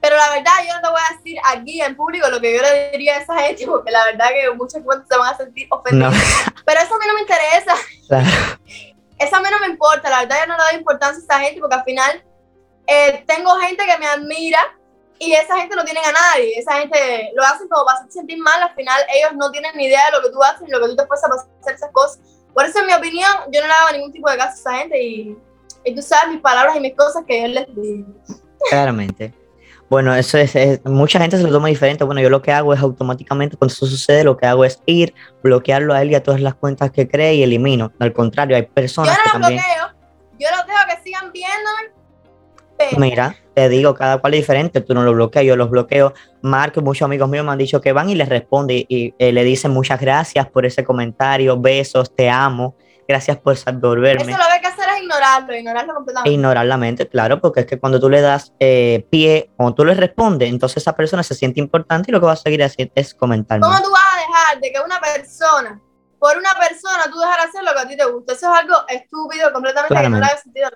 Pero 0.00 0.16
la 0.16 0.30
verdad, 0.30 0.52
yo 0.66 0.74
no 0.74 0.80
te 0.80 0.90
voy 0.90 1.00
a 1.00 1.16
decir 1.16 1.36
aquí 1.44 1.80
en 1.82 1.96
público 1.96 2.28
lo 2.28 2.40
que 2.40 2.56
yo 2.56 2.62
le 2.62 2.90
diría 2.92 3.16
a 3.16 3.20
esa 3.20 3.36
gente, 3.40 3.66
porque 3.66 3.90
la 3.90 4.04
verdad 4.04 4.28
que 4.28 4.50
muchos 4.54 4.82
cuentos 4.82 5.08
se 5.10 5.18
van 5.18 5.34
a 5.34 5.36
sentir 5.36 5.66
ofendidos. 5.70 6.14
Pero 6.64 6.80
eso 6.80 6.94
a 6.94 6.98
mí 6.98 7.04
no 7.06 7.14
me 7.14 7.20
interesa. 7.20 7.74
Eso 9.18 9.36
a 9.36 9.40
mí 9.40 9.48
no 9.50 9.58
me 9.58 9.66
importa. 9.66 10.08
La 10.08 10.20
verdad, 10.20 10.36
yo 10.40 10.46
no 10.46 10.56
le 10.56 10.62
doy 10.62 10.74
importancia 10.78 11.20
a 11.20 11.24
esa 11.24 11.40
gente, 11.44 11.60
porque 11.60 11.74
al 11.74 11.84
final 11.84 12.24
eh, 12.86 13.24
tengo 13.26 13.56
gente 13.56 13.84
que 13.84 13.98
me 13.98 14.06
admira 14.06 14.60
y 15.18 15.32
esa 15.32 15.56
gente 15.56 15.74
no 15.74 15.84
tiene 15.84 16.00
a 16.00 16.12
nadie. 16.12 16.56
Esa 16.56 16.74
gente 16.78 17.32
lo 17.34 17.42
hacen 17.42 17.68
como 17.68 17.84
para 17.84 18.06
sentir 18.08 18.38
mal. 18.38 18.62
Al 18.62 18.74
final, 18.74 19.00
ellos 19.12 19.32
no 19.34 19.50
tienen 19.50 19.76
ni 19.76 19.86
idea 19.86 20.06
de 20.06 20.12
lo 20.12 20.22
que 20.22 20.30
tú 20.30 20.40
haces 20.42 20.68
y 20.68 20.70
lo 20.70 20.80
que 20.80 20.86
tú 20.86 20.96
te 20.96 21.02
esfuerzas 21.02 21.28
para 21.28 21.42
hacer 21.60 21.74
esas 21.74 21.90
cosas. 21.90 22.20
Por 22.54 22.64
eso, 22.64 22.78
en 22.78 22.86
mi 22.86 22.94
opinión, 22.94 23.32
yo 23.50 23.60
no 23.60 23.66
le 23.66 23.72
hago 23.72 23.92
ningún 23.92 24.12
tipo 24.12 24.30
de 24.30 24.36
caso 24.36 24.52
a 24.52 24.54
esa 24.54 24.74
gente 24.74 25.02
y, 25.02 25.36
y 25.84 25.94
tú 25.94 26.02
sabes 26.02 26.32
mis 26.32 26.40
palabras 26.40 26.76
y 26.76 26.80
mis 26.80 26.94
cosas 26.94 27.24
que 27.26 27.42
yo 27.42 27.48
les 27.48 27.66
digo. 27.74 28.06
Claramente. 28.70 29.34
Bueno, 29.88 30.14
eso 30.14 30.36
es, 30.38 30.54
mucha 30.84 31.18
gente 31.18 31.36
se 31.38 31.42
lo 31.42 31.50
toma 31.50 31.68
diferente. 31.68 32.04
Bueno, 32.04 32.20
yo 32.20 32.28
lo 32.28 32.42
que 32.42 32.52
hago 32.52 32.74
es 32.74 32.80
automáticamente 32.80 33.56
cuando 33.56 33.72
eso 33.72 33.86
sucede, 33.86 34.24
lo 34.24 34.36
que 34.36 34.46
hago 34.46 34.64
es 34.64 34.82
ir, 34.86 35.14
bloquearlo 35.42 35.94
a 35.94 36.02
él 36.02 36.10
y 36.10 36.14
a 36.14 36.22
todas 36.22 36.40
las 36.40 36.54
cuentas 36.54 36.90
que 36.90 37.08
cree 37.08 37.34
y 37.36 37.42
elimino. 37.42 37.92
Al 37.98 38.12
contrario, 38.12 38.56
hay 38.56 38.64
personas 38.64 39.16
yo 39.16 39.18
no 39.18 39.24
que 39.24 39.30
también. 39.30 39.62
Bloqueo. 39.62 39.98
Yo 40.38 40.48
los 40.56 40.66
dejo 40.66 40.78
que 40.88 41.02
sigan 41.02 41.32
viéndome 41.32 41.98
Mira, 42.96 43.34
te 43.54 43.68
digo, 43.68 43.94
cada 43.94 44.18
cual 44.18 44.34
es 44.34 44.40
diferente, 44.40 44.80
tú 44.80 44.94
no 44.94 45.02
lo 45.02 45.12
bloqueas, 45.12 45.44
yo 45.44 45.56
los 45.56 45.68
bloqueo. 45.68 46.14
Mark, 46.42 46.80
muchos 46.82 47.04
amigos 47.04 47.28
míos 47.28 47.44
me 47.44 47.50
han 47.50 47.58
dicho 47.58 47.80
que 47.80 47.92
van 47.92 48.08
y 48.08 48.14
les 48.14 48.28
responde 48.28 48.86
y, 48.88 49.14
eh, 49.18 49.32
le 49.32 49.44
dicen 49.44 49.72
muchas 49.72 50.00
gracias 50.00 50.46
por 50.48 50.64
ese 50.64 50.84
comentario, 50.84 51.58
besos, 51.60 52.14
te 52.14 52.30
amo, 52.30 52.76
gracias 53.06 53.36
por 53.38 53.56
volverme. 53.80 54.32
Eso 54.32 54.38
lo 54.38 54.44
hay 54.44 54.60
que 54.60 54.70
es 54.98 55.02
ignorarlo, 55.02 55.54
ignorarlo 55.56 55.94
completamente. 55.94 56.30
Ignorar 56.34 56.66
la 56.66 56.76
mente, 56.76 57.08
claro, 57.08 57.40
porque 57.40 57.60
es 57.60 57.66
que 57.66 57.78
cuando 57.78 58.00
tú 58.00 58.08
le 58.08 58.20
das 58.20 58.52
eh, 58.58 59.06
pie, 59.10 59.50
cuando 59.56 59.74
tú 59.74 59.84
le 59.84 59.94
respondes, 59.94 60.48
entonces 60.48 60.78
esa 60.78 60.94
persona 60.94 61.22
se 61.22 61.34
siente 61.34 61.60
importante 61.60 62.10
y 62.10 62.12
lo 62.12 62.20
que 62.20 62.26
va 62.26 62.32
a 62.32 62.36
seguir 62.36 62.62
haciendo 62.62 62.92
es 62.94 63.14
comentar. 63.14 63.60
¿Cómo 63.60 63.80
tú 63.82 63.90
vas 63.90 64.14
a 64.14 64.18
dejar 64.18 64.60
de 64.60 64.72
que 64.72 64.80
una 64.80 65.00
persona, 65.00 65.80
por 66.18 66.36
una 66.36 66.50
persona, 66.60 67.04
tú 67.10 67.18
dejar 67.18 67.40
hacer 67.40 67.62
lo 67.64 67.72
que 67.72 67.80
a 67.80 67.88
ti 67.88 67.96
te 67.96 68.04
gusta? 68.04 68.32
Eso 68.32 68.52
es 68.52 68.58
algo 68.60 68.74
estúpido, 68.88 69.52
completamente 69.52 69.94
que 69.94 70.08
no 70.08 70.18
le 70.18 70.26
haga 70.26 70.38
sentido 70.38 70.68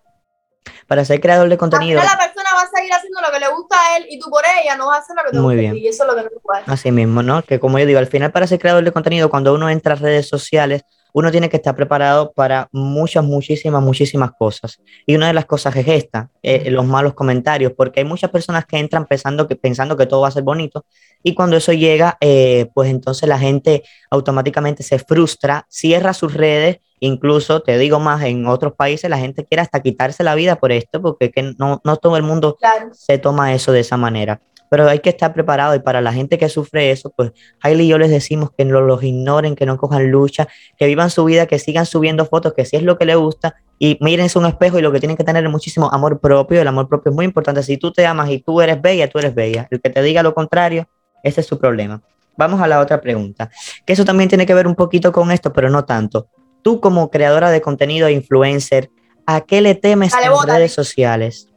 para 0.86 1.04
ser 1.04 1.20
creador 1.20 1.48
de 1.48 1.56
contenido. 1.56 2.00
la 2.02 2.18
persona 2.18 2.50
va 2.54 2.62
a 2.62 2.70
seguir 2.70 2.92
haciendo 2.92 3.20
lo 3.20 3.30
que 3.32 3.40
le 3.40 3.48
gusta 3.48 3.76
a 3.76 3.96
él 3.96 4.06
y 4.10 4.18
tú 4.18 4.30
por 4.30 4.42
ella 4.60 4.76
no 4.76 4.88
vas 4.88 4.98
a 4.98 5.00
hacer 5.00 5.16
lo 5.16 5.22
que 5.24 5.30
te 5.30 5.38
Muy 5.38 5.54
gusta 5.54 5.60
bien. 5.72 5.76
y 5.76 5.88
eso 5.88 6.04
es 6.04 6.10
lo 6.10 6.16
que 6.16 6.22
no 6.24 6.40
puede. 6.42 6.62
Así 6.66 6.92
mismo, 6.92 7.22
¿no? 7.22 7.42
Que 7.42 7.58
como 7.58 7.78
yo 7.78 7.86
digo, 7.86 7.98
al 7.98 8.06
final 8.06 8.30
para 8.32 8.46
ser 8.46 8.58
creador 8.58 8.84
de 8.84 8.92
contenido, 8.92 9.30
cuando 9.30 9.54
uno 9.54 9.70
entra 9.70 9.94
a 9.94 9.96
redes 9.96 10.28
sociales, 10.28 10.84
uno 11.12 11.30
tiene 11.30 11.48
que 11.48 11.56
estar 11.56 11.74
preparado 11.76 12.32
para 12.32 12.68
muchas, 12.72 13.24
muchísimas, 13.24 13.82
muchísimas 13.82 14.32
cosas. 14.32 14.80
Y 15.06 15.14
una 15.14 15.28
de 15.28 15.34
las 15.34 15.46
cosas 15.46 15.74
es 15.76 15.88
esta, 15.88 16.30
eh, 16.42 16.70
los 16.70 16.86
malos 16.86 17.14
comentarios, 17.14 17.72
porque 17.76 18.00
hay 18.00 18.06
muchas 18.06 18.30
personas 18.30 18.66
que 18.66 18.78
entran 18.78 19.06
pensando 19.06 19.46
que, 19.46 19.56
pensando 19.56 19.96
que 19.96 20.06
todo 20.06 20.22
va 20.22 20.28
a 20.28 20.32
ser 20.32 20.42
bonito 20.42 20.84
y 21.22 21.34
cuando 21.34 21.56
eso 21.56 21.72
llega, 21.72 22.16
eh, 22.20 22.68
pues 22.74 22.90
entonces 22.90 23.28
la 23.28 23.38
gente 23.38 23.82
automáticamente 24.10 24.82
se 24.82 24.98
frustra, 24.98 25.66
cierra 25.68 26.14
sus 26.14 26.34
redes 26.34 26.78
Incluso, 27.04 27.62
te 27.62 27.78
digo 27.78 27.98
más, 27.98 28.22
en 28.22 28.46
otros 28.46 28.74
países 28.74 29.10
la 29.10 29.18
gente 29.18 29.44
quiere 29.44 29.60
hasta 29.60 29.80
quitarse 29.80 30.22
la 30.22 30.36
vida 30.36 30.54
por 30.54 30.70
esto, 30.70 31.02
porque 31.02 31.32
que 31.32 31.52
no, 31.58 31.80
no 31.82 31.96
todo 31.96 32.16
el 32.16 32.22
mundo 32.22 32.56
se 32.92 33.18
toma 33.18 33.52
eso 33.54 33.72
de 33.72 33.80
esa 33.80 33.96
manera. 33.96 34.40
Pero 34.72 34.88
hay 34.88 35.00
que 35.00 35.10
estar 35.10 35.34
preparado 35.34 35.74
y 35.74 35.80
para 35.80 36.00
la 36.00 36.14
gente 36.14 36.38
que 36.38 36.48
sufre 36.48 36.90
eso, 36.90 37.12
pues 37.14 37.32
Hailey 37.60 37.84
y 37.84 37.88
yo 37.90 37.98
les 37.98 38.10
decimos 38.10 38.52
que 38.56 38.64
no 38.64 38.80
los 38.80 39.02
ignoren, 39.02 39.54
que 39.54 39.66
no 39.66 39.76
cojan 39.76 40.10
lucha, 40.10 40.48
que 40.78 40.86
vivan 40.86 41.10
su 41.10 41.26
vida, 41.26 41.46
que 41.46 41.58
sigan 41.58 41.84
subiendo 41.84 42.24
fotos, 42.24 42.54
que 42.54 42.64
si 42.64 42.76
es 42.76 42.82
lo 42.82 42.96
que 42.96 43.04
les 43.04 43.18
gusta 43.18 43.54
y 43.78 43.98
mírense 44.00 44.38
un 44.38 44.46
espejo 44.46 44.78
y 44.78 44.82
lo 44.82 44.90
que 44.90 44.98
tienen 44.98 45.18
que 45.18 45.24
tener 45.24 45.44
es 45.44 45.50
muchísimo 45.50 45.92
amor 45.92 46.20
propio. 46.20 46.62
El 46.62 46.68
amor 46.68 46.88
propio 46.88 47.10
es 47.10 47.14
muy 47.14 47.26
importante. 47.26 47.62
Si 47.62 47.76
tú 47.76 47.92
te 47.92 48.06
amas 48.06 48.30
y 48.30 48.38
tú 48.38 48.62
eres 48.62 48.80
bella, 48.80 49.10
tú 49.10 49.18
eres 49.18 49.34
bella. 49.34 49.68
El 49.70 49.82
que 49.82 49.90
te 49.90 50.00
diga 50.00 50.22
lo 50.22 50.32
contrario, 50.32 50.88
ese 51.22 51.42
es 51.42 51.46
su 51.46 51.58
problema. 51.58 52.00
Vamos 52.38 52.58
a 52.62 52.66
la 52.66 52.80
otra 52.80 52.98
pregunta, 52.98 53.50
que 53.84 53.92
eso 53.92 54.06
también 54.06 54.30
tiene 54.30 54.46
que 54.46 54.54
ver 54.54 54.66
un 54.66 54.74
poquito 54.74 55.12
con 55.12 55.30
esto, 55.32 55.52
pero 55.52 55.68
no 55.68 55.84
tanto 55.84 56.28
tú 56.62 56.80
como 56.80 57.10
creadora 57.10 57.50
de 57.50 57.60
contenido 57.60 58.06
e 58.06 58.12
influencer, 58.12 58.90
¿a 59.26 59.42
qué 59.42 59.60
le 59.60 59.74
temes 59.74 60.14
en 60.14 60.48
redes 60.48 60.72
sociales? 60.72 61.48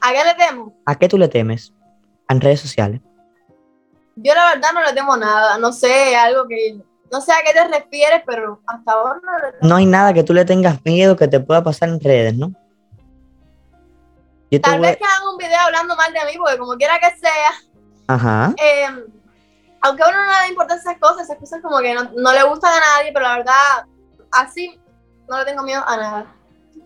¿A 0.00 0.12
qué 0.12 0.24
le 0.24 0.34
temo? 0.34 0.74
¿A 0.84 0.98
qué 0.98 1.08
tú 1.08 1.16
le 1.16 1.28
temes 1.28 1.72
en 2.28 2.40
redes 2.40 2.60
sociales? 2.60 3.00
Yo 4.16 4.34
la 4.34 4.54
verdad 4.54 4.68
no 4.72 4.82
le 4.82 4.92
temo 4.92 5.16
nada, 5.16 5.58
no 5.58 5.72
sé, 5.72 6.14
algo 6.16 6.46
que, 6.46 6.80
no 7.10 7.20
sé 7.20 7.32
a 7.32 7.42
qué 7.44 7.52
te 7.52 7.66
refieres, 7.66 8.22
pero 8.24 8.60
hasta 8.66 8.92
ahora 8.92 9.20
no 9.24 9.38
le 9.38 9.52
temo. 9.52 9.68
No 9.68 9.76
hay 9.76 9.86
nada 9.86 10.12
que 10.14 10.22
tú 10.22 10.32
le 10.34 10.44
tengas 10.44 10.84
miedo 10.84 11.16
que 11.16 11.28
te 11.28 11.40
pueda 11.40 11.62
pasar 11.62 11.88
en 11.88 12.00
redes, 12.00 12.34
¿no? 12.34 12.52
Tal 14.60 14.80
vez 14.80 14.96
que 14.96 15.04
hagan 15.04 15.28
un 15.32 15.36
video 15.36 15.58
hablando 15.58 15.96
mal 15.96 16.12
de 16.12 16.20
mí, 16.26 16.38
porque 16.38 16.58
como 16.58 16.76
quiera 16.76 16.98
que 17.00 17.10
sea, 17.18 17.50
Ajá. 18.06 18.54
Eh, 18.56 18.86
aunque 19.80 20.02
a 20.02 20.08
uno 20.08 20.24
no 20.24 20.40
le 20.42 20.48
importa 20.48 20.74
esas 20.74 20.98
cosas, 20.98 21.22
esas 21.22 21.38
cosas 21.38 21.60
como 21.62 21.78
que 21.78 21.94
no, 21.94 22.10
no 22.16 22.32
le 22.32 22.42
gustan 22.44 22.72
a 22.72 22.80
nadie, 22.80 23.12
pero 23.12 23.26
la 23.26 23.36
verdad 23.38 23.86
así 24.32 24.80
no 25.28 25.38
le 25.38 25.44
tengo 25.44 25.62
miedo 25.62 25.82
a 25.86 25.96
nada. 25.96 26.26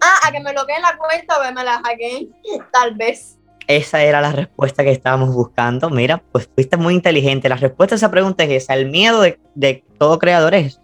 Ah, 0.00 0.28
a 0.28 0.33
que 0.33 0.40
me 0.40 0.52
bloqueen 0.52 0.83
la 0.83 0.97
cuenta 0.97 1.38
o 1.38 1.52
me 1.52 1.64
la 1.64 1.80
hackeen, 1.83 2.35
tal 2.73 2.95
vez. 2.95 3.38
Esa 3.69 4.03
era 4.03 4.21
la 4.21 4.33
respuesta 4.33 4.83
que 4.83 4.91
estábamos 4.91 5.33
buscando. 5.33 5.91
Mira, 5.91 6.23
pues 6.33 6.49
fuiste 6.53 6.77
muy 6.77 6.95
inteligente. 6.95 7.49
La 7.49 7.57
respuesta 7.57 7.95
a 7.95 7.99
esa 7.99 8.11
pregunta 8.11 8.43
es 8.45 8.65
esa. 8.65 8.75
El 8.75 8.91
miedo 8.91 9.21
de, 9.21 9.39
de 9.55 9.85
todo 9.99 10.19
creador 10.19 10.55
es 10.55 10.81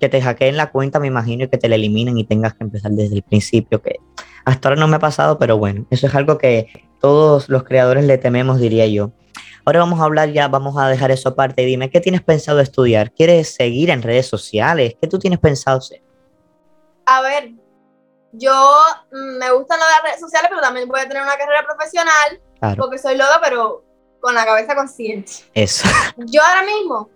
que 0.00 0.08
te 0.08 0.22
hackeen 0.22 0.56
la 0.56 0.70
cuenta, 0.70 0.98
me 0.98 1.08
imagino, 1.08 1.44
y 1.44 1.48
que 1.48 1.58
te 1.58 1.68
la 1.68 1.74
eliminen 1.74 2.16
y 2.16 2.24
tengas 2.24 2.54
que 2.54 2.64
empezar 2.64 2.92
desde 2.92 3.16
el 3.16 3.22
principio, 3.22 3.82
que 3.82 3.96
hasta 4.46 4.68
ahora 4.68 4.80
no 4.80 4.88
me 4.88 4.96
ha 4.96 5.00
pasado, 5.00 5.38
pero 5.38 5.58
bueno, 5.58 5.84
eso 5.90 6.06
es 6.06 6.14
algo 6.14 6.38
que 6.38 6.68
todos 7.00 7.50
los 7.50 7.64
creadores 7.64 8.04
le 8.04 8.16
tememos, 8.16 8.60
diría 8.60 8.86
yo. 8.86 9.12
Ahora 9.66 9.80
vamos 9.80 10.00
a 10.00 10.04
hablar 10.04 10.32
ya, 10.32 10.48
vamos 10.48 10.78
a 10.78 10.88
dejar 10.88 11.10
eso 11.10 11.28
aparte. 11.28 11.66
Dime, 11.66 11.90
¿qué 11.90 12.00
tienes 12.00 12.22
pensado 12.22 12.60
estudiar? 12.60 13.12
¿Quieres 13.12 13.54
seguir 13.54 13.90
en 13.90 14.02
redes 14.02 14.26
sociales? 14.26 14.96
¿Qué 15.00 15.06
tú 15.06 15.18
tienes 15.18 15.38
pensado 15.38 15.78
hacer? 15.78 16.02
A 17.04 17.20
ver, 17.20 17.50
yo 18.32 18.72
mm, 19.12 19.38
me 19.38 19.50
gustan 19.52 19.78
las 19.78 20.02
redes 20.02 20.20
sociales, 20.20 20.48
pero 20.50 20.62
también 20.62 20.88
voy 20.88 21.00
a 21.00 21.08
tener 21.08 21.22
una 21.22 21.36
carrera 21.36 21.64
profesional, 21.64 22.40
porque 22.76 22.98
soy 22.98 23.16
loca, 23.16 23.40
pero 23.42 23.84
con 24.20 24.34
la 24.34 24.44
cabeza 24.44 24.74
consciente. 24.74 25.32
Eso. 25.54 25.88
Yo 26.16 26.42
ahora 26.42 26.62
mismo, 26.62 27.08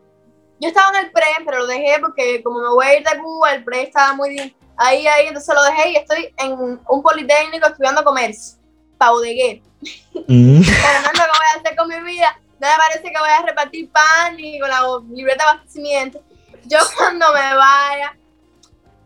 yo 0.60 0.68
estaba 0.68 0.96
en 0.96 1.04
el 1.04 1.12
pre, 1.12 1.26
pero 1.44 1.58
lo 1.58 1.66
dejé 1.66 1.98
porque 2.00 2.42
como 2.42 2.60
me 2.60 2.68
voy 2.68 2.86
a 2.86 2.98
ir 2.98 3.06
de 3.06 3.18
Cuba, 3.18 3.52
el 3.52 3.64
pre 3.64 3.82
estaba 3.82 4.14
muy 4.14 4.56
ahí, 4.76 5.06
ahí, 5.06 5.26
entonces 5.26 5.54
lo 5.54 5.62
dejé 5.64 5.90
y 5.90 5.96
estoy 5.96 6.34
en 6.38 6.52
un 6.52 7.02
politécnico 7.02 7.66
estudiando 7.66 8.02
comercio, 8.02 8.56
pa' 8.96 9.10
bodeguero. 9.10 9.62
Mm. 10.26 10.62
pero 10.62 11.00
no 11.02 11.08
sé 11.08 11.12
qué 11.12 11.18
voy 11.18 11.46
a 11.54 11.60
hacer 11.60 11.76
con 11.76 11.88
mi 11.88 12.00
vida. 12.00 12.40
No 12.60 12.68
me 12.68 12.76
parece 12.76 13.12
que 13.12 13.18
voy 13.18 13.28
a 13.28 13.42
repartir 13.42 13.90
pan 13.90 14.36
ni 14.36 14.58
con 14.58 14.70
la 14.70 14.80
libreta 15.10 15.44
de 15.44 15.50
abastecimiento. 15.50 16.22
Yo 16.64 16.78
cuando 16.96 17.26
me 17.32 17.54
vaya, 17.54 18.16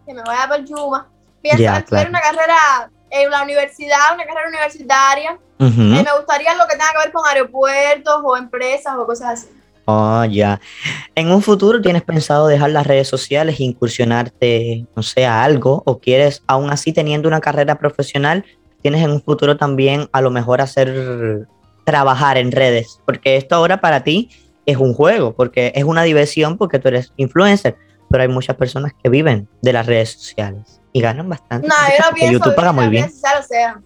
que 0.07 0.15
me 0.15 0.23
vaya 0.23 0.49
por 0.49 0.65
Yuma, 0.65 1.11
pienso 1.42 1.62
estudiar 1.62 2.09
una 2.09 2.21
carrera 2.21 2.90
en 3.11 3.30
la 3.30 3.42
universidad, 3.42 4.14
una 4.14 4.25
carrera 4.25 4.49
universitaria. 4.49 5.38
eh, 5.61 6.04
me 6.04 6.16
gustaría 6.16 6.54
lo 6.54 6.66
que 6.66 6.73
tenga 6.73 6.92
que 6.92 6.99
ver 7.04 7.12
con 7.12 7.26
aeropuertos 7.26 8.21
o 8.25 8.37
empresas 8.37 8.95
o 8.97 9.07
cosas 9.07 9.40
así. 9.40 9.49
Oh, 9.87 10.23
ya. 10.25 10.61
En 11.14 11.33
un 11.33 11.40
futuro 11.40 11.80
tienes 11.80 12.02
pensado 12.02 12.47
dejar 12.47 12.71
las 12.71 12.87
redes 12.87 13.09
sociales 13.09 13.59
e 13.59 13.64
incursionarte, 13.64 14.85
no 14.95 15.02
sé, 15.02 15.25
a 15.25 15.42
algo, 15.42 15.83
o 15.87 15.99
quieres, 15.99 16.42
aún 16.47 16.71
así 16.71 16.92
teniendo 16.92 17.26
una 17.26 17.40
carrera 17.40 17.78
profesional, 17.78 18.45
tienes 18.83 19.02
en 19.02 19.12
un 19.12 19.23
futuro 19.23 19.57
también 19.57 20.09
a 20.12 20.21
lo 20.21 20.30
mejor 20.30 20.61
hacer 20.61 21.49
trabajar 21.85 22.37
en 22.37 22.52
redes, 22.52 23.00
porque 23.07 23.38
esto 23.38 23.54
ahora 23.54 23.80
para 23.80 24.04
ti 24.04 24.28
es 24.66 24.76
un 24.76 24.92
juego, 24.92 25.35
porque 25.35 25.73
es 25.75 25.85
una 25.85 26.02
diversión 26.02 26.59
porque 26.59 26.78
tú 26.78 26.88
eres 26.88 27.14
influencer, 27.16 27.78
pero 28.11 28.23
hay 28.23 28.28
muchas 28.28 28.57
personas 28.57 28.92
que 29.02 29.09
viven 29.09 29.49
de 29.62 29.73
las 29.73 29.87
redes 29.87 30.12
sociales 30.12 30.77
y 30.92 31.00
ganan 31.00 31.28
bastante. 31.28 31.66
No, 31.66 31.75
yo 31.75 32.09
no 32.09 32.14
pienso 32.14 32.33
YouTube 32.33 32.54
paga 32.54 32.73
muy 32.73 32.88
bien. 32.88 33.04
o 33.07 33.42
sea, 33.42 33.80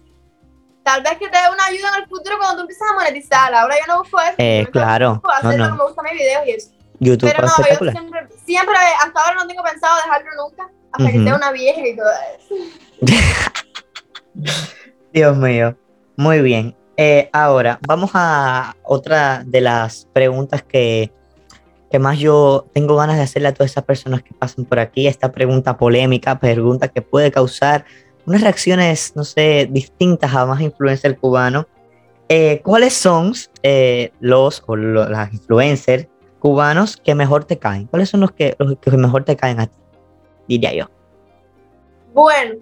tal 0.83 1.01
vez 1.01 1.17
que 1.17 1.29
te 1.29 1.37
dé 1.37 1.43
una 1.51 1.65
ayuda 1.65 1.89
en 1.95 2.03
el 2.03 2.09
futuro 2.09 2.37
cuando 2.37 2.55
tú 2.57 2.61
empiezas 2.61 2.89
a 2.89 2.93
monetizar. 2.93 3.53
Ahora 3.53 3.75
yo 3.75 3.93
no 3.93 3.99
busco 3.99 4.19
eso. 4.21 4.35
Eh, 4.37 4.67
claro. 4.71 5.21
Hacer 5.37 5.59
no, 5.59 5.69
no. 5.69 5.75
me 5.77 5.83
gustan 5.83 6.05
mis 6.05 6.13
videos 6.13 6.47
y 6.47 6.51
eso. 6.51 6.71
YouTube 6.99 7.31
Pero 7.35 7.47
no, 7.47 7.57
yo 7.57 7.91
siempre, 7.91 8.27
siempre, 8.45 8.77
hasta 9.03 9.21
ahora 9.21 9.35
no 9.35 9.47
tengo 9.47 9.63
pensado 9.63 9.95
dejarlo 9.97 10.29
nunca, 10.37 10.69
hasta 10.91 11.11
que 11.11 11.23
sea 11.23 11.35
una 11.35 11.51
vieja 11.51 11.81
y 11.85 11.95
todo 11.95 12.11
eso. 12.37 12.55
Dios 15.13 15.37
mío. 15.37 15.77
Muy 16.15 16.41
bien. 16.41 16.75
Eh, 16.95 17.29
ahora, 17.33 17.79
vamos 17.87 18.11
a 18.13 18.75
otra 18.83 19.43
de 19.45 19.61
las 19.61 20.07
preguntas 20.13 20.63
que, 20.63 21.11
que 21.93 21.99
más 21.99 22.17
yo 22.17 22.65
tengo 22.73 22.95
ganas 22.95 23.17
de 23.17 23.21
hacerle 23.21 23.49
a 23.49 23.53
todas 23.53 23.69
esas 23.69 23.83
personas 23.83 24.23
que 24.23 24.33
pasan 24.33 24.65
por 24.65 24.79
aquí. 24.79 25.05
Esta 25.05 25.31
pregunta 25.31 25.77
polémica, 25.77 26.39
pregunta 26.39 26.87
que 26.87 27.03
puede 27.03 27.29
causar 27.29 27.85
unas 28.25 28.41
reacciones, 28.41 29.15
no 29.15 29.23
sé, 29.23 29.69
distintas 29.69 30.33
a 30.33 30.47
más 30.47 30.59
influencers 30.59 31.19
cubanos. 31.19 31.67
Eh, 32.29 32.61
¿Cuáles 32.63 32.95
son 32.95 33.33
eh, 33.61 34.11
los 34.19 34.63
o 34.65 34.75
las 34.75 35.31
influencers 35.33 36.07
cubanos 36.39 36.97
que 36.97 37.13
mejor 37.13 37.45
te 37.45 37.59
caen? 37.59 37.85
¿Cuáles 37.85 38.09
son 38.09 38.21
los 38.21 38.31
que, 38.31 38.55
los 38.57 38.75
que 38.79 38.89
mejor 38.97 39.23
te 39.23 39.35
caen 39.35 39.59
a 39.59 39.67
ti? 39.67 39.77
Diría 40.47 40.73
yo. 40.73 40.89
Bueno, 42.15 42.55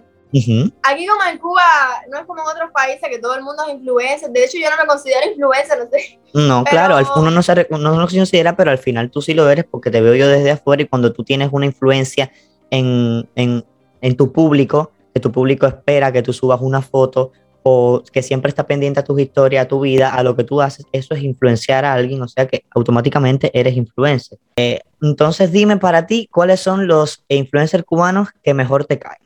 aquí 0.82 1.06
como 1.06 1.22
en 1.30 1.38
Cuba 1.38 1.62
no 2.10 2.18
es 2.18 2.26
como 2.26 2.40
en 2.40 2.48
otros 2.48 2.70
países 2.72 3.08
que 3.08 3.18
todo 3.18 3.34
el 3.34 3.42
mundo 3.42 3.62
es 3.66 3.74
influencer. 3.74 4.30
De 4.30 4.44
hecho, 4.44 4.58
yo 4.58 4.70
no 4.70 4.76
me 4.76 4.86
considero 4.86 5.26
influencer, 5.30 5.78
no 5.78 5.90
sé. 5.90 6.18
No, 6.34 6.64
claro, 6.64 6.96
uno 7.16 7.30
no, 7.30 7.42
se, 7.42 7.66
no, 7.70 7.78
no 7.78 8.08
se 8.08 8.16
considera, 8.16 8.56
pero 8.56 8.70
al 8.70 8.78
final 8.78 9.10
tú 9.10 9.20
sí 9.20 9.34
lo 9.34 9.48
eres 9.50 9.64
porque 9.64 9.90
te 9.90 10.00
veo 10.00 10.14
yo 10.14 10.28
desde 10.28 10.52
afuera 10.52 10.82
y 10.82 10.86
cuando 10.86 11.12
tú 11.12 11.24
tienes 11.24 11.50
una 11.52 11.66
influencia 11.66 12.32
en, 12.70 13.28
en, 13.34 13.64
en 14.00 14.16
tu 14.16 14.32
público, 14.32 14.92
que 15.12 15.20
tu 15.20 15.30
público 15.30 15.66
espera 15.66 16.12
que 16.12 16.22
tú 16.22 16.32
subas 16.32 16.60
una 16.62 16.80
foto 16.80 17.32
o 17.62 18.02
que 18.12 18.22
siempre 18.22 18.48
está 18.48 18.66
pendiente 18.66 19.00
a 19.00 19.04
tus 19.04 19.20
historias, 19.20 19.64
a 19.64 19.68
tu 19.68 19.80
vida, 19.80 20.14
a 20.14 20.22
lo 20.22 20.34
que 20.34 20.44
tú 20.44 20.60
haces, 20.60 20.84
eso 20.92 21.14
es 21.14 21.22
influenciar 21.22 21.84
a 21.84 21.92
alguien, 21.92 22.20
o 22.22 22.28
sea 22.28 22.46
que 22.48 22.64
automáticamente 22.70 23.56
eres 23.58 23.76
influencer. 23.76 24.38
Eh, 24.56 24.80
entonces 25.00 25.52
dime 25.52 25.76
para 25.76 26.06
ti, 26.06 26.28
¿cuáles 26.32 26.60
son 26.60 26.86
los 26.86 27.24
influencers 27.28 27.84
cubanos 27.84 28.28
que 28.42 28.54
mejor 28.54 28.84
te 28.84 28.98
caen? 28.98 29.20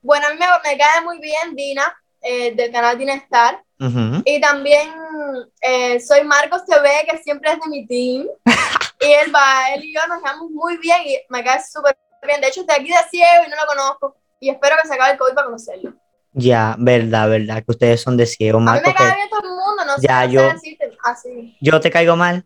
Bueno, 0.00 0.26
a 0.26 0.30
mí 0.30 0.36
me, 0.38 0.78
cae 0.78 1.02
muy 1.04 1.18
bien 1.18 1.54
Dina, 1.54 1.94
eh, 2.20 2.54
del 2.54 2.72
canal 2.72 2.98
Dina 2.98 3.14
Star. 3.14 3.62
Y 4.24 4.40
también 4.40 4.90
eh, 5.60 6.00
soy 6.00 6.24
Marcos 6.24 6.64
TV, 6.64 7.06
que 7.08 7.18
siempre 7.18 7.52
es 7.52 7.60
de 7.60 7.68
mi 7.68 7.86
team. 7.86 8.26
y 9.00 9.12
él, 9.12 9.34
va, 9.34 9.74
él 9.74 9.84
y 9.84 9.94
yo 9.94 10.00
nos 10.08 10.18
llevamos 10.18 10.50
muy 10.50 10.76
bien 10.78 10.98
y 11.04 11.16
me 11.28 11.44
cae 11.44 11.60
súper 11.62 11.96
bien. 12.26 12.40
De 12.40 12.48
hecho, 12.48 12.60
estoy 12.60 12.76
aquí 12.76 12.88
de 12.88 13.08
ciego 13.10 13.44
y 13.46 13.50
no 13.50 13.56
lo 13.56 13.66
conozco 13.66 14.16
y 14.40 14.50
espero 14.50 14.76
que 14.80 14.88
se 14.88 14.94
acabe 14.94 15.12
el 15.12 15.18
COVID 15.18 15.34
para 15.34 15.46
conocerlo. 15.46 15.94
Ya, 16.32 16.76
verdad, 16.78 17.28
verdad, 17.28 17.64
que 17.64 17.70
ustedes 17.70 18.00
son 18.00 18.16
de 18.16 18.26
ciego, 18.26 18.60
Marco. 18.60 18.88
A 18.88 18.88
mí 18.88 18.88
me 18.88 18.94
cae 18.94 19.16
bien 19.16 19.28
todo 19.28 19.42
el 19.42 19.48
mundo, 19.48 19.84
no 19.84 19.96
ya, 20.00 20.24
sé 20.24 20.30
yo, 20.30 20.42
decirte 20.52 20.96
así. 21.02 21.56
¿Yo 21.60 21.80
te 21.80 21.90
caigo 21.90 22.16
mal? 22.16 22.44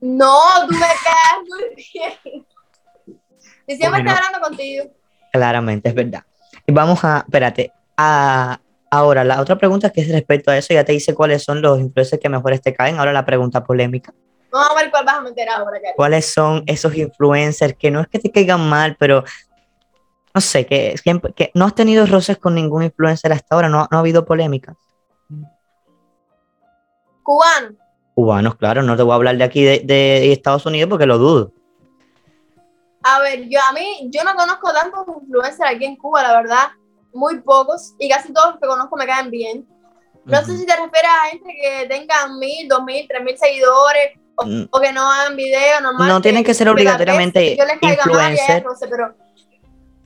No, 0.00 0.38
tú 0.68 0.74
me 0.74 0.80
caes 0.80 1.48
muy 1.48 1.84
bien. 1.92 2.46
Y 3.68 3.74
siempre 3.74 4.00
estoy 4.00 4.16
hablando 4.16 4.40
contigo. 4.40 4.84
Claramente, 5.32 5.88
es 5.88 5.94
verdad. 5.96 6.22
Y 6.66 6.72
vamos 6.72 7.04
a, 7.04 7.18
espérate, 7.26 7.72
a, 7.96 8.60
ahora 8.90 9.24
la 9.24 9.40
otra 9.40 9.56
pregunta 9.56 9.90
que 9.90 10.00
es 10.00 10.08
respecto 10.08 10.50
a 10.50 10.56
eso, 10.56 10.74
ya 10.74 10.84
te 10.84 10.92
dice 10.92 11.14
cuáles 11.14 11.42
son 11.42 11.62
los 11.62 11.78
influencers 11.78 12.20
que 12.20 12.28
mejores 12.28 12.60
te 12.60 12.74
caen, 12.74 12.98
ahora 12.98 13.12
la 13.12 13.24
pregunta 13.24 13.64
polémica. 13.64 14.12
Vamos 14.50 14.70
a 14.70 14.74
ver 14.74 14.90
cuál 14.90 15.04
vas 15.04 15.16
a 15.16 15.20
meter 15.20 15.48
ahora. 15.48 15.78
¿Cuáles 15.96 16.26
son 16.26 16.62
esos 16.66 16.94
influencers 16.96 17.74
que 17.76 17.90
no 17.90 18.00
es 18.00 18.08
que 18.08 18.18
te 18.18 18.30
caigan 18.30 18.68
mal, 18.68 18.96
pero 18.98 19.24
no 20.36 20.40
sé, 20.40 20.66
que, 20.66 20.94
que, 21.34 21.50
no 21.54 21.64
has 21.64 21.74
tenido 21.74 22.04
roces 22.04 22.36
con 22.36 22.54
ningún 22.54 22.82
influencer 22.82 23.32
hasta 23.32 23.54
ahora, 23.54 23.70
no, 23.70 23.88
no 23.90 23.96
ha 23.96 24.00
habido 24.00 24.26
polémicas. 24.26 24.76
Cubanos. 27.22 27.72
Cubanos, 28.14 28.54
claro, 28.56 28.82
no 28.82 28.96
te 28.96 29.02
voy 29.02 29.12
a 29.12 29.16
hablar 29.16 29.36
de 29.38 29.44
aquí 29.44 29.64
de, 29.64 30.32
Estados 30.32 30.64
Unidos 30.66 30.88
porque 30.88 31.06
lo 31.06 31.18
dudo. 31.18 31.52
A 33.08 33.20
ver, 33.20 33.48
yo 33.48 33.60
a 33.68 33.72
mí, 33.72 34.08
yo 34.10 34.24
no 34.24 34.34
conozco 34.34 34.72
tantos 34.72 35.06
influencers 35.22 35.70
aquí 35.70 35.84
en 35.84 35.96
Cuba, 35.96 36.24
la 36.24 36.40
verdad, 36.40 36.70
muy 37.12 37.38
pocos, 37.40 37.94
y 38.00 38.08
casi 38.08 38.32
todos 38.32 38.52
los 38.52 38.60
que 38.60 38.66
conozco 38.66 38.96
me 38.96 39.06
caen 39.06 39.30
bien. 39.30 39.64
No 40.24 40.44
sé 40.44 40.58
si 40.58 40.66
te 40.66 40.72
refieres 40.72 41.10
a 41.10 41.30
gente 41.30 41.54
que 41.54 41.86
tengan 41.88 42.36
mil, 42.40 42.66
dos 42.68 42.82
mil, 42.82 43.06
tres 43.08 43.22
mil 43.22 43.38
seguidores, 43.38 44.18
o, 44.34 44.44
mm. 44.44 44.82
que 44.82 44.92
no 44.92 45.08
hagan 45.08 45.36
video 45.36 45.80
normal. 45.80 46.08
No 46.08 46.20
tienen 46.20 46.42
que 46.42 46.52
ser 46.52 46.68
obligatoriamente 46.68 47.56
influencer. 47.80 48.64
pero 48.90 49.14